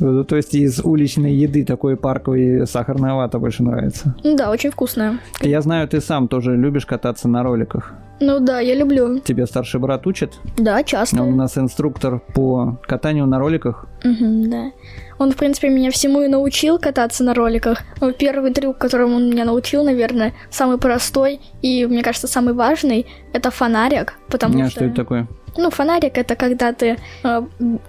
Ну, 0.00 0.24
то 0.24 0.36
есть 0.36 0.54
из 0.54 0.80
уличной 0.80 1.32
еды 1.32 1.64
такой 1.64 1.96
парковой 1.96 2.66
сахарная 2.66 3.14
вата 3.14 3.38
больше 3.38 3.62
нравится? 3.62 4.14
Да, 4.24 4.50
очень 4.50 4.70
вкусная. 4.70 5.18
Я 5.40 5.60
знаю, 5.60 5.86
ты 5.86 6.00
сам 6.00 6.28
тоже 6.28 6.56
любишь 6.56 6.86
кататься 6.86 7.28
на 7.28 7.42
роликах. 7.42 7.92
Ну 8.20 8.40
да, 8.40 8.60
я 8.60 8.74
люблю. 8.74 9.18
Тебя 9.20 9.46
старший 9.46 9.80
брат 9.80 10.06
учит? 10.06 10.34
Да, 10.56 10.82
часто. 10.82 11.22
Он 11.22 11.32
у 11.32 11.36
нас 11.36 11.58
инструктор 11.58 12.20
по 12.34 12.78
катанию 12.86 13.26
на 13.26 13.38
роликах. 13.38 13.86
Угу, 14.04 14.48
да. 14.48 14.70
Он, 15.18 15.32
в 15.32 15.36
принципе, 15.36 15.68
меня 15.68 15.90
всему 15.90 16.22
и 16.22 16.28
научил 16.28 16.78
кататься 16.78 17.24
на 17.24 17.34
роликах. 17.34 17.82
Первый 18.18 18.52
трюк, 18.52 18.78
которому 18.78 19.16
он 19.16 19.30
меня 19.30 19.44
научил, 19.44 19.84
наверное, 19.84 20.32
самый 20.50 20.78
простой 20.78 21.40
и, 21.62 21.86
мне 21.86 22.02
кажется, 22.02 22.26
самый 22.26 22.54
важный, 22.54 23.06
это 23.32 23.50
фонарик, 23.50 24.14
потому 24.28 24.60
а 24.60 24.68
что... 24.68 24.70
что 24.70 24.84
это 24.86 24.94
такое? 24.94 25.28
Ну, 25.56 25.70
фонарик 25.70 26.18
это 26.18 26.34
когда 26.36 26.72
ты 26.72 26.98
э, 27.22 27.42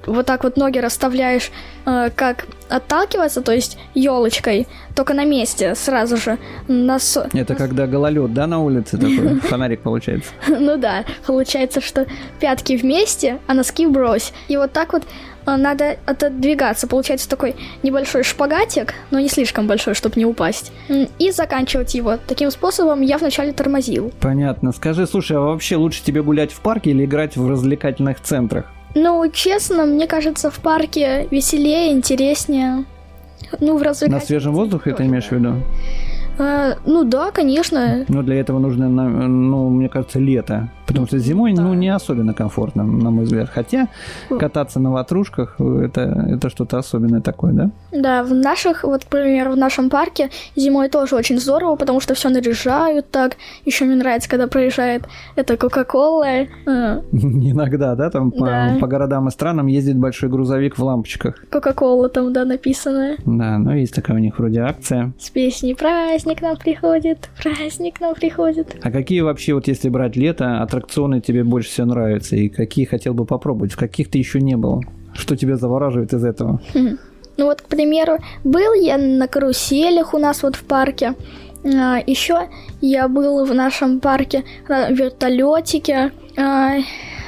вот 0.05 0.25
так 0.25 0.43
вот 0.43 0.57
ноги 0.57 0.77
расставляешь, 0.77 1.51
э, 1.85 2.09
как 2.15 2.45
отталкиваться, 2.69 3.41
то 3.41 3.51
есть 3.51 3.77
елочкой, 3.93 4.67
только 4.95 5.13
на 5.13 5.25
месте 5.25 5.75
сразу 5.75 6.17
же. 6.17 6.37
На 6.67 6.99
со... 6.99 7.29
Это 7.33 7.55
когда 7.55 7.87
гололед, 7.87 8.33
да, 8.33 8.47
на 8.47 8.59
улице 8.59 8.97
такой 8.97 9.39
фонарик 9.49 9.81
получается? 9.81 10.31
Ну 10.47 10.77
да, 10.77 11.05
получается, 11.25 11.81
что 11.81 12.05
пятки 12.39 12.77
вместе, 12.77 13.39
а 13.47 13.53
носки 13.53 13.87
брось. 13.87 14.33
И 14.47 14.57
вот 14.57 14.71
так 14.71 14.93
вот 14.93 15.03
надо 15.45 15.97
отодвигаться. 16.05 16.87
Получается 16.87 17.29
такой 17.29 17.55
небольшой 17.83 18.23
шпагатик, 18.23 18.93
но 19.11 19.19
не 19.19 19.29
слишком 19.29 19.67
большой, 19.67 19.93
чтобы 19.93 20.15
не 20.17 20.25
упасть. 20.25 20.71
И 21.19 21.31
заканчивать 21.31 21.95
его. 21.95 22.17
Таким 22.27 22.51
способом 22.51 23.01
я 23.01 23.17
вначале 23.17 23.53
тормозил. 23.53 24.11
Понятно. 24.19 24.71
Скажи, 24.71 25.07
слушай, 25.07 25.37
а 25.37 25.41
вообще 25.41 25.75
лучше 25.75 26.03
тебе 26.03 26.21
гулять 26.23 26.51
в 26.51 26.61
парке 26.61 26.91
или 26.91 27.05
играть 27.05 27.37
в 27.37 27.49
развлекательных 27.49 28.21
центрах? 28.21 28.65
Ну, 28.95 29.29
честно, 29.29 29.85
мне 29.85 30.07
кажется, 30.07 30.49
в 30.49 30.59
парке 30.59 31.27
веселее, 31.29 31.91
интереснее. 31.91 32.85
Ну, 33.59 33.77
в 33.77 33.81
развлекательных 33.81 34.21
На 34.21 34.25
свежем 34.25 34.53
воздухе 34.53 34.93
ты 34.93 35.03
имеешь 35.03 35.27
в 35.27 35.31
виду? 35.31 35.55
А, 36.37 36.75
ну 36.85 37.03
да, 37.03 37.31
конечно. 37.31 38.05
Но 38.07 38.21
для 38.21 38.35
этого 38.35 38.59
нужно, 38.59 38.89
ну, 38.89 39.69
мне 39.69 39.89
кажется, 39.89 40.19
лето. 40.19 40.69
Потому 40.85 41.07
что 41.07 41.17
зимой, 41.17 41.53
да. 41.53 41.63
ну, 41.63 41.73
не 41.73 41.89
особенно 41.89 42.33
комфортно, 42.33 42.83
на 42.83 43.09
мой 43.09 43.25
взгляд. 43.25 43.49
Хотя 43.49 43.87
кататься 44.29 44.79
на 44.79 44.91
ватрушках 44.91 45.59
это, 45.59 46.01
это 46.29 46.49
что-то 46.49 46.77
особенное 46.77 47.21
такое, 47.21 47.53
да? 47.53 47.71
Да, 47.91 48.23
в 48.23 48.33
наших, 48.33 48.83
вот, 48.83 49.03
например, 49.11 49.49
в 49.49 49.57
нашем 49.57 49.89
парке 49.89 50.29
зимой 50.55 50.89
тоже 50.89 51.15
очень 51.15 51.39
здорово, 51.39 51.75
потому 51.75 51.99
что 51.99 52.13
все 52.13 52.29
наряжают 52.29 53.09
так. 53.09 53.37
Еще 53.65 53.85
мне 53.85 53.95
нравится, 53.95 54.29
когда 54.29 54.47
проезжает 54.47 55.03
это 55.35 55.57
Кока-Кола. 55.57 56.25
А. 56.67 57.01
Иногда, 57.11 57.95
да, 57.95 58.09
там 58.09 58.29
да. 58.29 58.73
По, 58.75 58.81
по 58.81 58.87
городам 58.87 59.27
и 59.27 59.31
странам 59.31 59.67
ездит 59.67 59.97
большой 59.97 60.29
грузовик 60.29 60.77
в 60.77 60.83
лампочках. 60.83 61.43
Кока-Кола 61.49 62.09
там, 62.09 62.31
да, 62.31 62.45
написано. 62.45 63.15
Да, 63.25 63.57
ну 63.57 63.71
есть 63.71 63.95
такая 63.95 64.17
у 64.17 64.19
них 64.19 64.37
вроде 64.37 64.61
акция. 64.61 65.13
С 65.19 65.29
песней 65.29 65.73
«Праздник 65.73 66.24
нам 66.41 66.57
приходит, 66.57 67.29
праздник 67.41 67.99
нам 68.01 68.15
приходит». 68.15 68.75
А 68.81 68.91
какие 68.91 69.21
вообще, 69.21 69.53
вот 69.53 69.67
если 69.67 69.89
брать 69.89 70.15
лето, 70.15 70.61
аттракционы 70.61 71.21
тебе 71.21 71.43
больше 71.43 71.69
всего 71.69 71.87
нравятся 71.87 72.35
и 72.35 72.49
какие 72.49 72.85
хотел 72.85 73.13
бы 73.13 73.25
попробовать, 73.25 73.73
в 73.73 73.77
каких 73.77 74.09
ты 74.09 74.17
еще 74.17 74.41
не 74.41 74.55
был? 74.55 74.83
Что 75.13 75.35
тебя 75.35 75.55
завораживает 75.55 76.13
из 76.13 76.23
этого? 76.25 76.61
Хм. 76.73 76.97
Ну 77.37 77.45
вот, 77.45 77.61
к 77.61 77.67
примеру, 77.67 78.17
был 78.43 78.73
я 78.73 78.97
на 78.97 79.27
каруселях 79.27 80.13
у 80.13 80.17
нас 80.17 80.43
вот 80.43 80.55
в 80.55 80.63
парке. 80.63 81.15
А, 81.65 81.97
еще 82.05 82.49
я 82.81 83.07
был 83.07 83.43
в 83.45 83.53
нашем 83.53 83.99
парке 83.99 84.43
на 84.67 84.89
вертолетике. 84.89 86.11
А, 86.37 86.75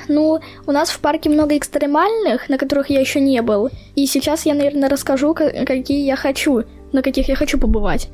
ну, 0.07 0.39
у 0.65 0.71
нас 0.71 0.89
в 0.89 0.99
парке 0.99 1.29
много 1.29 1.57
экстремальных, 1.57 2.49
на 2.49 2.57
которых 2.57 2.89
я 2.89 2.99
еще 2.99 3.19
не 3.19 3.41
был. 3.41 3.69
И 3.95 4.05
сейчас 4.05 4.45
я, 4.45 4.53
наверное, 4.53 4.89
расскажу, 4.89 5.33
какие 5.33 6.05
я 6.05 6.15
хочу, 6.15 6.63
на 6.93 7.01
каких 7.01 7.27
я 7.27 7.35
хочу 7.35 7.59
побывать. 7.59 8.09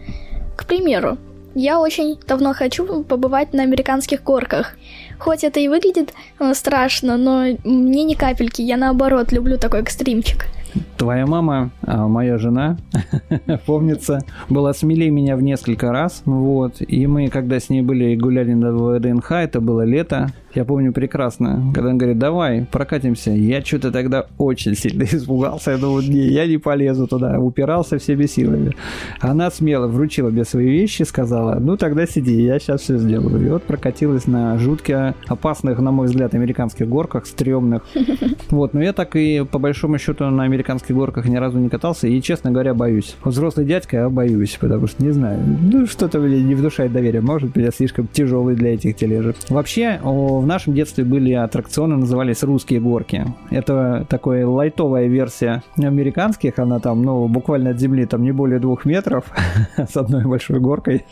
К 0.55 0.65
примеру, 0.65 1.17
я 1.55 1.79
очень 1.79 2.17
давно 2.27 2.53
хочу 2.53 3.03
побывать 3.03 3.53
на 3.53 3.63
американских 3.63 4.23
горках. 4.23 4.75
Хоть 5.19 5.43
это 5.43 5.59
и 5.59 5.67
выглядит 5.67 6.13
э, 6.39 6.53
страшно, 6.53 7.17
но 7.17 7.45
мне 7.63 8.03
ни 8.03 8.13
капельки, 8.15 8.61
я 8.61 8.77
наоборот 8.77 9.31
люблю 9.31 9.57
такой 9.57 9.81
экстримчик. 9.81 10.45
Твоя 10.97 11.25
мама, 11.25 11.71
а 11.81 12.07
моя 12.07 12.37
жена, 12.37 12.77
помнится, 13.65 14.21
была 14.49 14.73
смелее 14.73 15.09
меня 15.09 15.35
в 15.35 15.43
несколько 15.43 15.91
раз. 15.91 16.21
Вот. 16.25 16.75
И 16.79 17.07
мы, 17.07 17.27
когда 17.27 17.59
с 17.59 17.69
ней 17.69 17.81
были 17.81 18.11
и 18.11 18.17
гуляли 18.17 18.53
на 18.53 18.71
ВДНХ, 18.71 19.31
это 19.31 19.61
было 19.61 19.83
лето, 19.83 20.31
я 20.55 20.65
помню 20.65 20.93
прекрасно, 20.93 21.71
когда 21.73 21.89
он 21.89 21.97
говорит, 21.97 22.19
давай, 22.19 22.67
прокатимся. 22.71 23.31
Я 23.31 23.61
что-то 23.61 23.91
тогда 23.91 24.27
очень 24.37 24.75
сильно 24.75 25.03
испугался. 25.11 25.71
Я 25.71 25.77
думал, 25.77 26.01
не, 26.01 26.27
я 26.27 26.45
не 26.45 26.57
полезу 26.57 27.07
туда. 27.07 27.39
Упирался 27.39 27.97
всеми 27.97 28.27
силами. 28.27 28.73
Она 29.19 29.49
смело 29.49 29.87
вручила 29.87 30.29
мне 30.29 30.45
свои 30.45 30.69
вещи, 30.69 31.03
сказала, 31.03 31.57
ну 31.59 31.75
тогда 31.75 32.05
сиди, 32.05 32.43
я 32.43 32.59
сейчас 32.59 32.81
все 32.81 32.97
сделаю. 32.97 33.43
И 33.43 33.49
вот 33.49 33.63
прокатилась 33.63 34.27
на 34.27 34.57
жутко 34.59 35.15
опасных, 35.27 35.79
на 35.79 35.91
мой 35.91 36.05
взгляд, 36.05 36.35
американских 36.35 36.87
горках, 36.87 37.25
стрёмных. 37.25 37.83
Вот, 38.49 38.73
но 38.73 38.83
я 38.83 38.93
так 38.93 39.15
и 39.15 39.43
по 39.49 39.57
большому 39.57 39.97
счету 39.97 40.25
на 40.25 40.43
американских 40.43 40.62
горках 40.91 41.25
ни 41.25 41.35
разу 41.35 41.59
не 41.59 41.69
катался. 41.69 42.07
И, 42.07 42.21
честно 42.21 42.51
говоря, 42.51 42.73
боюсь. 42.73 43.15
Взрослый 43.23 43.65
дядька, 43.65 43.97
я 43.97 44.09
боюсь, 44.09 44.57
потому 44.59 44.87
что, 44.87 45.03
не 45.03 45.11
знаю, 45.11 45.39
ну 45.61 45.85
что-то 45.85 46.19
не 46.19 46.55
внушает 46.55 46.91
доверия. 46.91 47.21
Может 47.21 47.51
быть, 47.51 47.63
я 47.63 47.71
слишком 47.71 48.07
тяжелый 48.07 48.55
для 48.55 48.73
этих 48.73 48.95
тележек. 48.95 49.35
Вообще, 49.49 49.99
о 50.03 50.39
в 50.39 50.45
нашем 50.45 50.73
детстве 50.73 51.03
были 51.03 51.33
аттракционы, 51.33 51.97
назывались 51.97 52.43
«Русские 52.43 52.79
горки». 52.79 53.25
Это 53.49 54.05
такая 54.09 54.45
лайтовая 54.47 55.07
версия 55.07 55.63
американских, 55.77 56.59
она 56.59 56.79
там, 56.79 57.01
ну, 57.01 57.27
буквально 57.27 57.71
от 57.71 57.79
земли, 57.79 58.05
там 58.05 58.23
не 58.23 58.31
более 58.31 58.59
двух 58.59 58.85
метров, 58.85 59.25
с 59.77 59.95
одной 59.97 60.25
большой 60.25 60.59
горкой. 60.59 61.05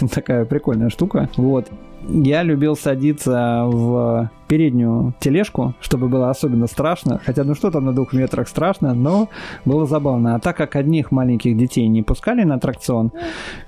Такая 0.12 0.44
прикольная 0.44 0.90
штука. 0.90 1.28
Вот. 1.36 1.66
Я 2.08 2.42
любил 2.42 2.76
садиться 2.76 3.64
в 3.66 4.30
переднюю 4.48 5.14
тележку, 5.20 5.74
чтобы 5.80 6.08
было 6.08 6.30
особенно 6.30 6.66
страшно. 6.66 7.20
Хотя, 7.24 7.44
ну 7.44 7.54
что 7.54 7.70
там 7.70 7.84
на 7.84 7.92
двух 7.92 8.12
метрах 8.12 8.48
страшно, 8.48 8.94
но 8.94 9.28
было 9.64 9.86
забавно. 9.86 10.34
А 10.34 10.38
так 10.40 10.56
как 10.56 10.76
одних 10.76 11.12
маленьких 11.12 11.56
детей 11.56 11.86
не 11.88 12.02
пускали 12.02 12.44
на 12.44 12.54
аттракцион, 12.54 13.12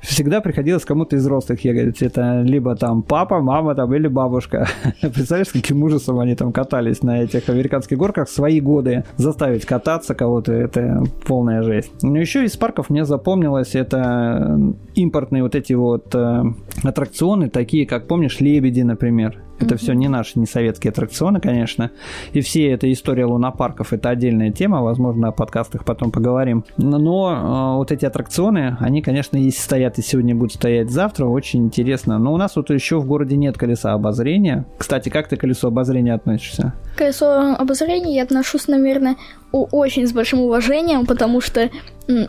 всегда 0.01 0.41
приходилось 0.41 0.85
кому-то 0.85 1.17
из 1.17 1.23
взрослых 1.23 1.65
ехать. 1.65 2.03
Это 2.03 2.41
либо 2.41 2.75
там 2.77 3.03
папа, 3.03 3.41
мама 3.41 3.75
там 3.75 3.95
или 3.95 4.09
бабушка. 4.09 4.67
Представляешь, 5.01 5.53
каким 5.53 5.83
ужасом 5.83 6.19
они 6.19 6.35
там 6.35 6.53
катались 6.53 7.03
на 7.03 7.23
этих 7.23 7.49
американских 7.49 7.99
горках 7.99 8.29
свои 8.29 8.61
годы. 8.61 9.05
Заставить 9.17 9.67
кататься 9.67 10.15
кого-то, 10.15 10.53
это 10.53 11.05
полная 11.27 11.63
жесть. 11.63 11.93
Но 12.03 12.19
еще 12.19 12.45
из 12.45 12.57
парков 12.57 12.91
мне 12.91 13.05
запомнилось, 13.05 13.75
это 13.75 14.59
импортные 14.95 15.43
вот 15.43 15.55
эти 15.55 15.75
вот 15.75 16.15
э, 16.15 16.43
аттракционы, 16.83 17.51
такие 17.51 17.87
как, 17.87 18.07
помнишь, 18.07 18.41
лебеди, 18.41 18.81
например. 18.81 19.39
Это 19.61 19.75
mm-hmm. 19.75 19.79
все 19.79 19.93
не 19.93 20.09
наши, 20.09 20.39
не 20.39 20.47
советские 20.47 20.91
аттракционы, 20.91 21.41
конечно. 21.41 21.91
И 22.33 22.41
все 22.41 22.71
эта 22.71 22.91
история 22.93 23.27
лунопарков 23.27 23.93
это 23.93 24.11
отдельная 24.11 24.51
тема, 24.51 24.83
возможно, 24.83 25.29
о 25.29 25.33
подкастах 25.33 25.85
потом 25.85 26.11
поговорим. 26.11 26.65
Но 26.77 27.75
э, 27.75 27.77
вот 27.77 27.93
эти 27.93 28.05
аттракционы, 28.05 28.77
они, 28.81 29.03
конечно, 29.03 29.37
если 29.37 29.61
стоят 29.61 29.99
и 29.99 30.03
сегодня 30.03 30.35
будут 30.35 30.55
стоять 30.55 30.91
завтра, 30.91 31.27
очень 31.27 31.65
интересно. 31.67 32.19
Но 32.19 32.33
у 32.33 32.37
нас 32.37 32.57
вот 32.57 32.71
еще 32.71 32.99
в 32.99 33.07
городе 33.07 33.37
нет 33.37 33.59
колеса 33.59 33.93
обозрения. 33.93 34.65
Кстати, 34.79 35.09
как 35.09 35.29
ты 35.29 35.37
к 35.37 35.41
колесу 35.41 35.69
обозрения 35.69 36.15
относишься? 36.15 36.75
колесо 37.01 37.55
обозрения 37.59 38.17
я 38.17 38.23
отношусь, 38.23 38.69
наверное, 38.69 39.17
очень 39.53 40.07
с 40.07 40.13
большим 40.13 40.41
уважением, 40.41 41.07
потому 41.07 41.41
что 41.41 41.71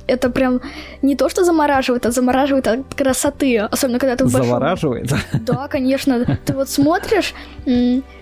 это 0.07 0.29
прям 0.29 0.61
не 1.01 1.15
то, 1.15 1.29
что 1.29 1.43
замораживает, 1.43 2.05
а 2.05 2.11
замораживает 2.11 2.67
от 2.67 2.93
красоты. 2.93 3.57
Особенно, 3.57 3.99
когда 3.99 4.15
ты 4.15 4.25
в 4.25 4.31
большом... 4.31 4.49
Завораживает? 4.49 5.13
Да, 5.41 5.67
конечно. 5.67 6.39
Ты 6.45 6.53
вот 6.53 6.69
смотришь, 6.69 7.33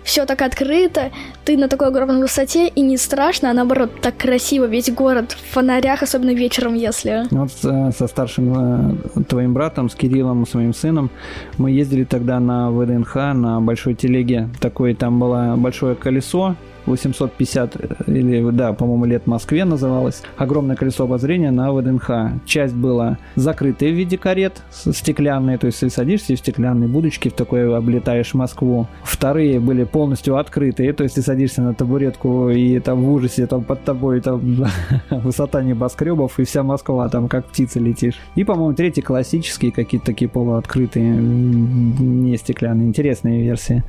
все 0.04 0.26
так 0.26 0.42
открыто, 0.42 1.12
ты 1.46 1.58
на 1.58 1.68
такой 1.68 1.88
огромной 1.88 2.22
высоте, 2.22 2.68
и 2.68 2.82
не 2.82 2.98
страшно, 2.98 3.52
а 3.52 3.54
наоборот, 3.54 3.92
так 4.02 4.18
красиво, 4.18 4.66
весь 4.66 4.90
город 4.90 5.34
в 5.34 5.54
фонарях, 5.54 6.04
особенно 6.04 6.34
вечером, 6.34 6.76
если... 6.76 7.26
Вот 7.32 7.52
э, 7.64 7.92
со 7.92 8.08
старшим 8.08 8.98
э, 9.18 9.24
твоим 9.24 9.54
братом, 9.54 9.90
с 9.90 9.96
Кириллом, 9.96 10.48
с 10.48 10.54
моим 10.54 10.74
сыном, 10.74 11.10
мы 11.58 11.72
ездили 11.72 12.06
тогда 12.06 12.40
на 12.40 12.72
ВДНХ, 12.72 13.16
на 13.16 13.60
большой 13.62 13.96
телеге. 13.96 14.50
Такое 14.60 14.96
там 14.96 15.20
было 15.20 15.56
большое 15.58 15.96
колесо, 15.96 16.56
850 16.90 18.08
или, 18.08 18.52
да, 18.52 18.74
по-моему, 18.74 19.06
лет 19.06 19.28
Москве 19.28 19.66
называлось. 19.66 20.22
Огромное 20.38 20.76
колесо 20.76 21.04
обозрения 21.06 21.52
на 21.52 21.72
ВДНХ. 21.72 22.10
Часть 22.46 22.74
была 22.74 23.18
закрытая 23.36 23.92
в 23.92 23.94
виде 23.94 24.18
карет 24.18 24.62
стеклянные, 24.72 25.58
то 25.58 25.68
есть 25.68 25.80
ты 25.80 25.90
садишься 25.90 26.34
в 26.36 26.40
стеклянные 26.40 26.88
будочки, 26.88 27.30
в 27.30 27.34
такой 27.34 27.76
облетаешь 27.76 28.34
Москву. 28.34 28.88
Вторые 29.04 29.60
были 29.60 29.84
полностью 29.84 30.38
открытые, 30.38 30.94
то 30.94 31.04
есть 31.04 31.16
ты 31.16 31.22
садишься 31.22 31.62
на 31.62 31.74
табуретку 31.74 32.50
и 32.50 32.80
там 32.80 33.04
в 33.04 33.12
ужасе 33.12 33.48
там 33.48 33.64
под 33.64 33.84
тобой 33.84 34.22
там 34.22 34.42
высота 35.10 35.62
небоскребов 35.62 36.40
и 36.40 36.44
вся 36.44 36.64
Москва 36.64 37.08
там 37.10 37.28
как 37.28 37.46
птица 37.46 37.80
летишь. 37.80 38.20
И, 38.36 38.44
по-моему, 38.44 38.74
третьи 38.74 39.02
классические 39.02 39.72
какие-то 39.72 40.08
такие 40.08 40.30
полуоткрытые, 40.30 41.10
не 41.10 42.38
стеклянные, 42.38 42.88
интересные 42.88 43.44
версии. 43.44 43.84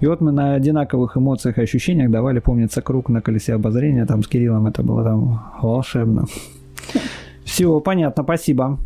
И 0.00 0.06
вот 0.06 0.20
мы 0.20 0.32
на 0.32 0.54
одинаковых 0.54 1.16
эмоциях 1.16 1.58
и 1.58 1.62
ощущениях 1.62 2.10
давали, 2.10 2.40
помнится, 2.40 2.80
круг 2.82 3.10
на 3.10 3.20
колесе 3.20 3.54
обозрения, 3.54 4.06
там 4.06 4.22
с 4.22 4.28
Кириллом 4.28 4.66
это 4.66 4.82
было 4.82 5.04
там 5.04 5.42
волшебно. 5.60 6.24
Все, 7.44 7.80
понятно, 7.80 8.22
спасибо. 8.22 8.78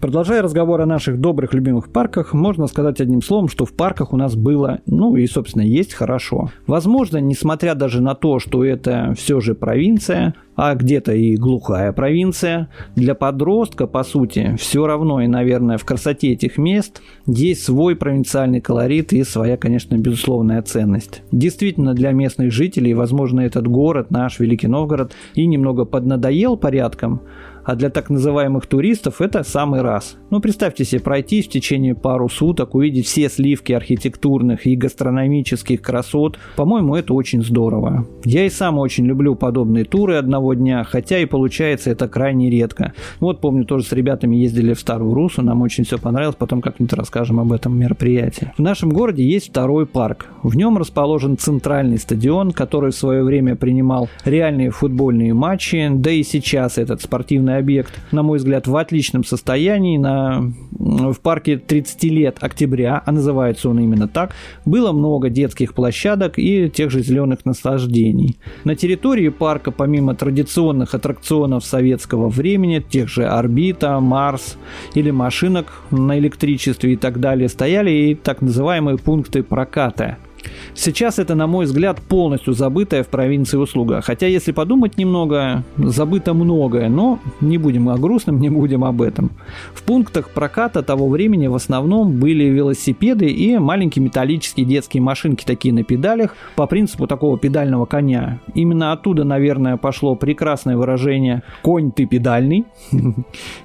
Продолжая 0.00 0.42
разговор 0.42 0.80
о 0.82 0.86
наших 0.86 1.18
добрых 1.18 1.54
любимых 1.54 1.90
парках, 1.90 2.34
можно 2.34 2.66
сказать 2.66 3.00
одним 3.00 3.22
словом, 3.22 3.48
что 3.48 3.64
в 3.64 3.72
парках 3.72 4.12
у 4.12 4.16
нас 4.16 4.36
было, 4.36 4.80
ну 4.86 5.16
и, 5.16 5.26
собственно, 5.26 5.62
есть 5.62 5.94
хорошо. 5.94 6.50
Возможно, 6.66 7.18
несмотря 7.18 7.74
даже 7.74 8.02
на 8.02 8.14
то, 8.14 8.38
что 8.38 8.64
это 8.64 9.14
все 9.16 9.40
же 9.40 9.54
провинция, 9.54 10.34
а 10.56 10.74
где-то 10.74 11.12
и 11.12 11.36
глухая 11.36 11.92
провинция, 11.92 12.68
для 12.94 13.14
подростка, 13.14 13.86
по 13.86 14.04
сути, 14.04 14.56
все 14.58 14.86
равно 14.86 15.20
и, 15.20 15.26
наверное, 15.26 15.78
в 15.78 15.84
красоте 15.84 16.32
этих 16.32 16.58
мест 16.58 17.00
есть 17.26 17.64
свой 17.64 17.96
провинциальный 17.96 18.60
колорит 18.60 19.12
и 19.12 19.24
своя, 19.24 19.56
конечно, 19.56 19.96
безусловная 19.96 20.62
ценность. 20.62 21.22
Действительно, 21.32 21.94
для 21.94 22.12
местных 22.12 22.52
жителей, 22.52 22.94
возможно, 22.94 23.40
этот 23.40 23.66
город, 23.66 24.10
наш 24.10 24.38
Великий 24.38 24.68
Новгород, 24.68 25.12
и 25.34 25.46
немного 25.46 25.84
поднадоел 25.84 26.56
порядком, 26.56 27.22
а 27.64 27.74
для 27.74 27.90
так 27.90 28.10
называемых 28.10 28.66
туристов 28.66 29.20
это 29.20 29.42
самый 29.42 29.82
раз. 29.82 30.16
Ну, 30.30 30.40
представьте 30.40 30.84
себе 30.84 31.00
пройти 31.00 31.42
в 31.42 31.48
течение 31.48 31.94
пару 31.94 32.28
суток, 32.28 32.74
увидеть 32.74 33.06
все 33.06 33.28
сливки 33.28 33.72
архитектурных 33.72 34.66
и 34.66 34.76
гастрономических 34.76 35.80
красот. 35.80 36.38
По-моему, 36.56 36.94
это 36.94 37.14
очень 37.14 37.42
здорово. 37.42 38.06
Я 38.24 38.46
и 38.46 38.50
сам 38.50 38.78
очень 38.78 39.06
люблю 39.06 39.34
подобные 39.34 39.84
туры 39.84 40.16
одного 40.16 40.54
дня, 40.54 40.84
хотя 40.84 41.18
и 41.18 41.26
получается 41.26 41.90
это 41.90 42.08
крайне 42.08 42.50
редко. 42.50 42.92
Вот 43.20 43.40
помню, 43.40 43.64
тоже 43.64 43.84
с 43.84 43.92
ребятами 43.92 44.36
ездили 44.36 44.74
в 44.74 44.80
Старую 44.80 45.14
Русу, 45.14 45.42
нам 45.42 45.62
очень 45.62 45.84
все 45.84 45.98
понравилось, 45.98 46.36
потом 46.36 46.60
как-нибудь 46.60 46.92
расскажем 46.92 47.40
об 47.40 47.52
этом 47.52 47.78
мероприятии. 47.78 48.52
В 48.56 48.62
нашем 48.62 48.90
городе 48.90 49.24
есть 49.24 49.50
второй 49.50 49.86
парк. 49.86 50.26
В 50.42 50.56
нем 50.56 50.76
расположен 50.78 51.38
центральный 51.38 51.98
стадион, 51.98 52.52
который 52.52 52.90
в 52.90 52.96
свое 52.96 53.22
время 53.22 53.56
принимал 53.56 54.08
реальные 54.24 54.70
футбольные 54.70 55.34
матчи, 55.34 55.88
да 55.90 56.10
и 56.10 56.22
сейчас 56.22 56.78
этот 56.78 57.00
спортивный 57.00 57.53
культурный 57.54 57.58
объект, 57.58 57.92
на 58.12 58.22
мой 58.22 58.38
взгляд, 58.38 58.66
в 58.66 58.76
отличном 58.76 59.24
состоянии. 59.24 59.98
На, 59.98 60.52
в 60.70 61.20
парке 61.20 61.56
30 61.56 62.04
лет 62.04 62.36
октября, 62.40 63.02
а 63.04 63.12
называется 63.12 63.68
он 63.68 63.78
именно 63.78 64.08
так, 64.08 64.34
было 64.64 64.92
много 64.92 65.30
детских 65.30 65.74
площадок 65.74 66.38
и 66.38 66.68
тех 66.70 66.90
же 66.90 67.02
зеленых 67.02 67.44
наслаждений. 67.44 68.36
На 68.64 68.74
территории 68.74 69.28
парка, 69.30 69.70
помимо 69.70 70.14
традиционных 70.14 70.94
аттракционов 70.94 71.64
советского 71.64 72.28
времени, 72.28 72.80
тех 72.80 73.08
же 73.08 73.26
орбита, 73.26 74.00
Марс 74.00 74.56
или 74.94 75.10
машинок 75.10 75.66
на 75.90 76.18
электричестве 76.18 76.92
и 76.92 76.96
так 76.96 77.20
далее, 77.20 77.48
стояли 77.48 77.90
и 77.90 78.14
так 78.14 78.42
называемые 78.42 78.98
пункты 78.98 79.42
проката– 79.42 80.16
Сейчас 80.74 81.18
это, 81.18 81.34
на 81.34 81.46
мой 81.46 81.66
взгляд, 81.66 82.00
полностью 82.00 82.52
забытая 82.54 83.02
в 83.02 83.08
провинции 83.08 83.56
услуга. 83.56 84.00
Хотя, 84.00 84.26
если 84.26 84.52
подумать 84.52 84.96
немного, 84.96 85.64
забыто 85.76 86.34
многое, 86.34 86.88
но 86.88 87.18
не 87.40 87.58
будем 87.58 87.88
о 87.88 87.96
грустном, 87.98 88.40
не 88.40 88.50
будем 88.50 88.84
об 88.84 89.02
этом. 89.02 89.30
В 89.74 89.82
пунктах 89.82 90.30
проката 90.30 90.82
того 90.82 91.08
времени 91.08 91.46
в 91.46 91.54
основном 91.54 92.18
были 92.18 92.44
велосипеды 92.44 93.26
и 93.26 93.58
маленькие 93.58 94.04
металлические 94.04 94.66
детские 94.66 95.02
машинки, 95.02 95.44
такие 95.44 95.72
на 95.74 95.84
педалях, 95.84 96.34
по 96.56 96.66
принципу 96.66 97.06
такого 97.06 97.38
педального 97.38 97.86
коня. 97.86 98.40
Именно 98.54 98.92
оттуда, 98.92 99.24
наверное, 99.24 99.76
пошло 99.76 100.14
прекрасное 100.14 100.76
выражение 100.76 101.42
«конь 101.62 101.92
ты 101.92 102.06
педальный». 102.06 102.64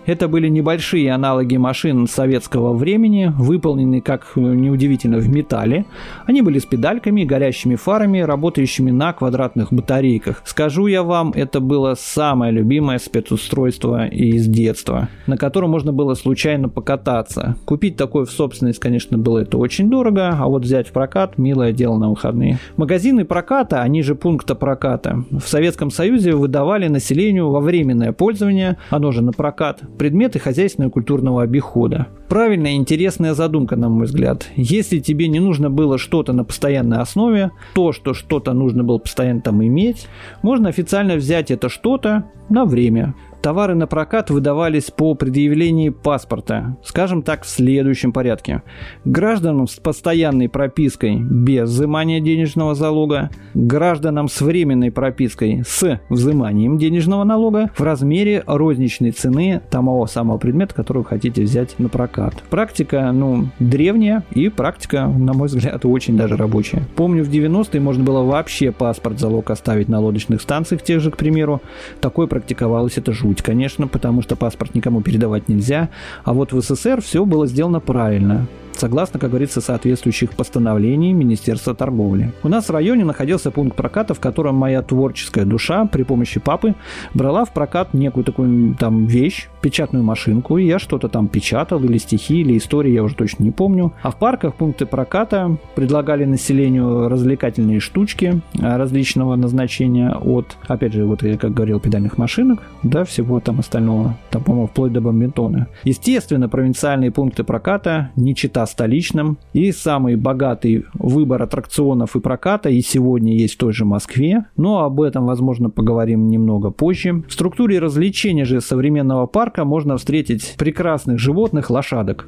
Это 0.05 0.27
были 0.27 0.47
небольшие 0.47 1.11
аналоги 1.11 1.57
машин 1.57 2.07
советского 2.07 2.73
времени, 2.73 3.31
выполненные, 3.37 4.01
как 4.01 4.33
неудивительно, 4.35 5.17
в 5.17 5.29
металле. 5.29 5.85
Они 6.25 6.41
были 6.41 6.59
с 6.59 6.65
педальками, 6.79 7.25
горящими 7.25 7.75
фарами, 7.75 8.19
работающими 8.19 8.91
на 8.91 9.11
квадратных 9.11 9.73
батарейках. 9.73 10.41
Скажу 10.45 10.87
я 10.87 11.03
вам, 11.03 11.33
это 11.35 11.59
было 11.59 11.95
самое 11.99 12.53
любимое 12.53 12.99
спецустройство 12.99 14.07
из 14.07 14.47
детства, 14.47 15.09
на 15.27 15.35
котором 15.35 15.71
можно 15.71 15.91
было 15.91 16.13
случайно 16.13 16.69
покататься. 16.69 17.57
Купить 17.65 17.97
такое 17.97 18.23
в 18.23 18.31
собственность, 18.31 18.79
конечно, 18.79 19.17
было 19.17 19.39
это 19.39 19.57
очень 19.57 19.89
дорого, 19.89 20.29
а 20.39 20.47
вот 20.47 20.63
взять 20.63 20.87
в 20.87 20.91
прокат– 20.93 21.37
милое 21.37 21.73
дело 21.73 21.97
на 21.97 22.09
выходные. 22.09 22.59
Магазины 22.77 23.25
проката, 23.25 23.81
они 23.81 24.01
же 24.01 24.15
пункта 24.15 24.55
проката, 24.55 25.25
в 25.31 25.47
Советском 25.49 25.91
Союзе 25.91 26.31
выдавали 26.31 26.87
населению 26.87 27.49
во 27.49 27.59
временное 27.59 28.13
пользование, 28.13 28.77
оно 28.89 29.11
же 29.11 29.21
на 29.21 29.33
прокат, 29.33 29.81
предметы 29.97 30.39
хозяйственного 30.39 30.89
и 30.89 30.93
культурного 30.93 31.43
обихода. 31.43 32.07
Правильная 32.29 32.73
интересная 32.73 33.33
задумка, 33.33 33.75
на 33.75 33.89
мой 33.89 34.05
взгляд. 34.05 34.47
Если 34.55 34.99
тебе 34.99 35.27
не 35.27 35.39
нужно 35.39 35.71
было 35.71 35.97
что-то 35.97 36.31
на 36.31 36.43
постоянной 36.69 36.99
основе, 36.99 37.51
то, 37.73 37.91
что 37.91 38.13
что-то 38.13 38.53
нужно 38.53 38.83
было 38.83 38.99
постоянно 38.99 39.41
там 39.41 39.63
иметь, 39.63 40.07
можно 40.43 40.69
официально 40.69 41.15
взять 41.15 41.49
это 41.51 41.67
что-то 41.67 42.25
на 42.49 42.65
время. 42.65 43.15
Товары 43.41 43.73
на 43.73 43.87
прокат 43.87 44.29
выдавались 44.29 44.91
по 44.91 45.15
предъявлении 45.15 45.89
паспорта, 45.89 46.77
скажем 46.83 47.21
так, 47.21 47.43
в 47.43 47.47
следующем 47.47 48.11
порядке. 48.11 48.63
Гражданам 49.05 49.65
с 49.65 49.75
постоянной 49.75 50.49
пропиской 50.49 51.19
без 51.21 51.69
взимания 51.69 52.19
денежного 52.19 52.75
залога, 52.75 53.29
гражданам 53.53 54.27
с 54.27 54.41
временной 54.41 54.91
пропиской 54.91 55.63
с 55.65 56.01
взиманием 56.09 56.77
денежного 56.77 57.23
налога 57.23 57.71
в 57.77 57.81
размере 57.81 58.43
розничной 58.45 59.11
цены 59.11 59.61
того 59.69 60.05
самого 60.05 60.37
предмета, 60.37 60.75
который 60.75 60.99
вы 60.99 61.05
хотите 61.05 61.43
взять 61.43 61.79
на 61.79 61.87
прокат. 61.87 62.43
Практика, 62.49 63.09
ну, 63.13 63.47
древняя 63.59 64.23
и 64.31 64.49
практика, 64.49 65.07
на 65.07 65.31
мой 65.31 65.47
взгляд, 65.47 65.85
очень 65.85 66.17
даже 66.17 66.35
рабочая. 66.35 66.83
Помню, 66.97 67.23
в 67.23 67.29
90-е 67.29 67.79
можно 67.79 68.03
было 68.03 68.21
вообще 68.21 68.73
паспорт 68.73 69.17
залог 69.17 69.49
оставить 69.49 69.87
на 69.87 70.01
лодочных 70.01 70.41
станциях, 70.41 70.81
тех 70.81 70.99
же, 70.99 71.09
к 71.09 71.15
примеру. 71.15 71.61
Такое 72.01 72.27
практиковалось, 72.27 72.97
это 72.97 73.13
жуть 73.13 73.28
жуть, 73.29 73.41
конечно, 73.43 73.87
потому 73.87 74.21
что 74.23 74.35
паспорт 74.35 74.73
никому 74.75 75.01
передавать 75.01 75.49
нельзя. 75.49 75.89
А 76.23 76.33
вот 76.33 76.51
в 76.51 76.61
СССР 76.61 77.01
все 77.01 77.25
было 77.25 77.45
сделано 77.45 77.79
правильно 77.79 78.47
согласно, 78.79 79.19
как 79.19 79.29
говорится, 79.29 79.61
соответствующих 79.61 80.31
постановлений 80.31 81.13
Министерства 81.13 81.75
торговли. 81.75 82.31
У 82.43 82.47
нас 82.47 82.69
в 82.69 82.71
районе 82.71 83.05
находился 83.05 83.51
пункт 83.51 83.75
проката, 83.75 84.13
в 84.13 84.19
котором 84.19 84.55
моя 84.55 84.81
творческая 84.81 85.45
душа 85.45 85.85
при 85.85 86.03
помощи 86.03 86.39
папы 86.39 86.75
брала 87.13 87.45
в 87.45 87.53
прокат 87.53 87.93
некую 87.93 88.23
такую 88.23 88.75
там 88.75 89.05
вещь, 89.05 89.49
печатную 89.61 90.03
машинку, 90.03 90.57
и 90.57 90.65
я 90.65 90.79
что-то 90.79 91.09
там 91.09 91.27
печатал, 91.27 91.83
или 91.83 91.97
стихи, 91.97 92.41
или 92.41 92.57
истории, 92.57 92.91
я 92.91 93.03
уже 93.03 93.15
точно 93.15 93.43
не 93.43 93.51
помню. 93.51 93.93
А 94.01 94.11
в 94.11 94.17
парках 94.17 94.55
пункты 94.55 94.85
проката 94.85 95.57
предлагали 95.75 96.25
населению 96.25 97.09
развлекательные 97.09 97.79
штучки 97.79 98.41
а, 98.61 98.77
различного 98.77 99.35
назначения 99.35 100.11
от, 100.11 100.57
опять 100.67 100.93
же, 100.93 101.05
вот 101.05 101.23
я 101.23 101.37
как 101.37 101.53
говорил, 101.53 101.79
педальных 101.79 102.17
машинок, 102.17 102.63
да, 102.83 103.03
всего 103.03 103.39
там 103.39 103.59
остального, 103.59 104.15
там, 104.29 104.43
по-моему, 104.43 104.67
вплоть 104.67 104.93
до 104.93 105.01
бомбинтона. 105.01 105.67
Естественно, 105.83 106.47
провинциальные 106.47 107.11
пункты 107.11 107.43
проката 107.43 108.11
не 108.15 108.35
чита 108.35 108.65
столичным. 108.69 109.37
И 109.53 109.71
самый 109.71 110.15
богатый 110.15 110.85
выбор 110.93 111.43
аттракционов 111.43 112.15
и 112.15 112.19
проката 112.19 112.69
и 112.69 112.81
сегодня 112.81 113.35
есть 113.35 113.55
в 113.55 113.57
той 113.57 113.73
же 113.73 113.85
Москве. 113.85 114.45
Но 114.55 114.83
об 114.83 115.01
этом, 115.01 115.25
возможно, 115.25 115.69
поговорим 115.69 116.27
немного 116.29 116.71
позже. 116.71 117.23
В 117.27 117.33
структуре 117.33 117.79
развлечений 117.79 118.43
же 118.43 118.61
современного 118.61 119.25
парка 119.25 119.65
можно 119.65 119.97
встретить 119.97 120.55
прекрасных 120.57 121.19
животных 121.19 121.69
лошадок. 121.69 122.27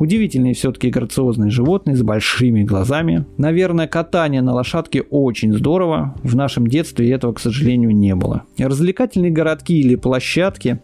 Удивительные 0.00 0.54
все-таки 0.54 0.88
грациозные 0.88 1.50
животные 1.50 1.94
с 1.94 2.02
большими 2.02 2.62
глазами. 2.62 3.26
Наверное, 3.36 3.86
катание 3.86 4.40
на 4.40 4.54
лошадке 4.54 5.02
очень 5.02 5.52
здорово. 5.52 6.14
В 6.22 6.34
нашем 6.34 6.66
детстве 6.66 7.10
этого, 7.10 7.34
к 7.34 7.38
сожалению, 7.38 7.94
не 7.94 8.14
было. 8.14 8.44
Развлекательные 8.56 9.30
городки 9.30 9.78
или 9.78 9.96
площадки 9.96 10.80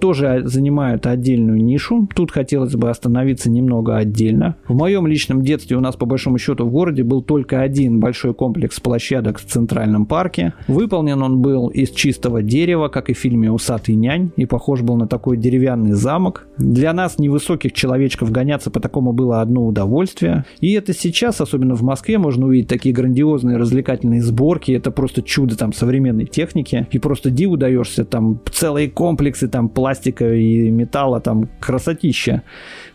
тоже 0.00 0.42
занимают 0.44 1.06
отдельную 1.06 1.62
нишу. 1.62 2.08
Тут 2.14 2.30
хотелось 2.30 2.74
бы 2.74 2.90
остановиться 2.90 3.50
немного 3.50 3.96
отдельно. 3.96 4.56
В 4.66 4.74
моем 4.74 5.06
личном 5.06 5.42
детстве 5.42 5.76
у 5.76 5.80
нас 5.80 5.96
по 5.96 6.06
большому 6.06 6.38
счету 6.38 6.66
в 6.66 6.70
городе 6.70 7.04
был 7.04 7.22
только 7.22 7.60
один 7.60 8.00
большой 8.00 8.34
комплекс 8.34 8.80
площадок 8.80 9.38
в 9.38 9.44
Центральном 9.44 10.06
парке. 10.06 10.54
Выполнен 10.68 11.22
он 11.22 11.40
был 11.40 11.68
из 11.68 11.90
чистого 11.90 12.42
дерева, 12.42 12.88
как 12.88 13.10
и 13.10 13.14
в 13.14 13.18
фильме 13.18 13.50
«Усатый 13.50 13.94
нянь», 13.94 14.30
и 14.36 14.46
похож 14.46 14.82
был 14.82 14.96
на 14.96 15.06
такой 15.06 15.36
деревянный 15.36 15.92
замок. 15.92 16.46
Для 16.58 16.92
нас, 16.92 17.18
невысоких 17.18 17.72
человечков, 17.72 18.30
гоняться 18.30 18.70
по 18.70 18.80
такому 18.80 19.12
было 19.12 19.40
одно 19.40 19.66
удовольствие. 19.66 20.44
И 20.60 20.72
это 20.72 20.92
сейчас, 20.92 21.40
особенно 21.40 21.74
в 21.74 21.82
Москве, 21.82 22.18
можно 22.18 22.46
увидеть 22.46 22.68
такие 22.68 22.94
грандиозные 22.94 23.56
развлекательные 23.56 24.22
сборки. 24.22 24.72
Это 24.72 24.90
просто 24.90 25.22
чудо 25.22 25.56
там 25.56 25.72
современной 25.72 26.26
техники. 26.26 26.86
И 26.90 26.98
просто 26.98 27.30
диву 27.30 27.56
даешься, 27.56 28.04
там 28.04 28.40
целые 28.50 28.90
комплексы 28.90 29.48
там 29.52 29.68
пластика 29.68 30.34
и 30.34 30.70
металла, 30.70 31.20
там 31.20 31.48
красотища. 31.60 32.42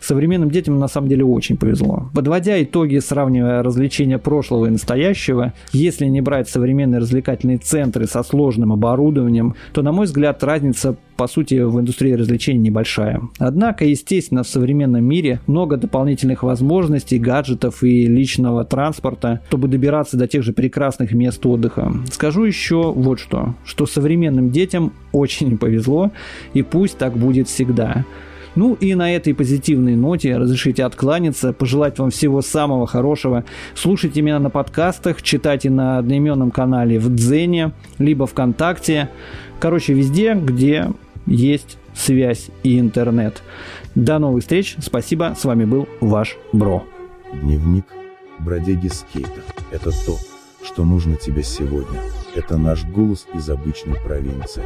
Современным 0.01 0.51
детям 0.51 0.77
на 0.77 0.89
самом 0.89 1.07
деле 1.07 1.23
очень 1.23 1.55
повезло. 1.55 2.09
Подводя 2.13 2.61
итоги, 2.61 2.97
сравнивая 2.99 3.63
развлечения 3.63 4.17
прошлого 4.17 4.65
и 4.65 4.69
настоящего, 4.69 5.53
если 5.71 6.05
не 6.05 6.19
брать 6.19 6.49
современные 6.49 6.99
развлекательные 6.99 7.57
центры 7.59 8.07
со 8.07 8.23
сложным 8.23 8.73
оборудованием, 8.73 9.55
то, 9.71 9.81
на 9.81 9.91
мой 9.91 10.05
взгляд, 10.05 10.43
разница 10.43 10.97
по 11.17 11.27
сути, 11.27 11.55
в 11.55 11.79
индустрии 11.79 12.13
развлечений 12.13 12.59
небольшая. 12.59 13.21
Однако, 13.39 13.85
естественно, 13.85 14.43
в 14.43 14.47
современном 14.47 15.03
мире 15.03 15.41
много 15.47 15.75
дополнительных 15.75 16.43
возможностей, 16.43 17.17
гаджетов 17.17 17.83
и 17.83 18.05
личного 18.05 18.63
транспорта, 18.63 19.41
чтобы 19.47 19.67
добираться 19.67 20.15
до 20.15 20.27
тех 20.27 20.43
же 20.43 20.53
прекрасных 20.53 21.11
мест 21.11 21.45
отдыха. 21.45 21.91
Скажу 22.11 22.43
еще 22.43 22.93
вот 22.93 23.19
что, 23.19 23.55
что 23.65 23.85
современным 23.85 24.51
детям 24.51 24.93
очень 25.11 25.57
повезло, 25.57 26.11
и 26.53 26.61
пусть 26.61 26.97
так 26.97 27.17
будет 27.17 27.47
всегда. 27.47 28.05
Ну 28.55 28.73
и 28.73 28.95
на 28.95 29.13
этой 29.13 29.35
позитивной 29.35 29.95
ноте 29.95 30.35
разрешите 30.35 30.83
откланяться, 30.83 31.53
пожелать 31.53 31.99
вам 31.99 32.09
всего 32.09 32.41
самого 32.41 32.87
хорошего. 32.87 33.43
Слушайте 33.75 34.23
меня 34.23 34.39
на 34.39 34.49
подкастах, 34.49 35.21
читайте 35.21 35.69
на 35.69 35.99
одноименном 35.99 36.49
канале 36.49 36.97
в 36.97 37.13
Дзене, 37.13 37.73
либо 37.99 38.25
ВКонтакте. 38.25 39.09
Короче, 39.59 39.93
везде, 39.93 40.33
где 40.33 40.87
есть 41.27 41.77
связь 41.93 42.47
и 42.63 42.79
интернет. 42.79 43.43
До 43.95 44.17
новых 44.19 44.41
встреч. 44.41 44.75
Спасибо. 44.79 45.35
С 45.37 45.45
вами 45.45 45.65
был 45.65 45.87
ваш 46.01 46.37
Бро. 46.53 46.83
Дневник 47.33 47.85
бродяги 48.39 48.87
скейта. 48.87 49.41
Это 49.71 49.91
то, 50.05 50.17
что 50.63 50.85
нужно 50.85 51.15
тебе 51.15 51.43
сегодня. 51.43 51.99
Это 52.35 52.57
наш 52.57 52.85
голос 52.85 53.27
из 53.33 53.49
обычной 53.49 53.99
провинции. 53.99 54.63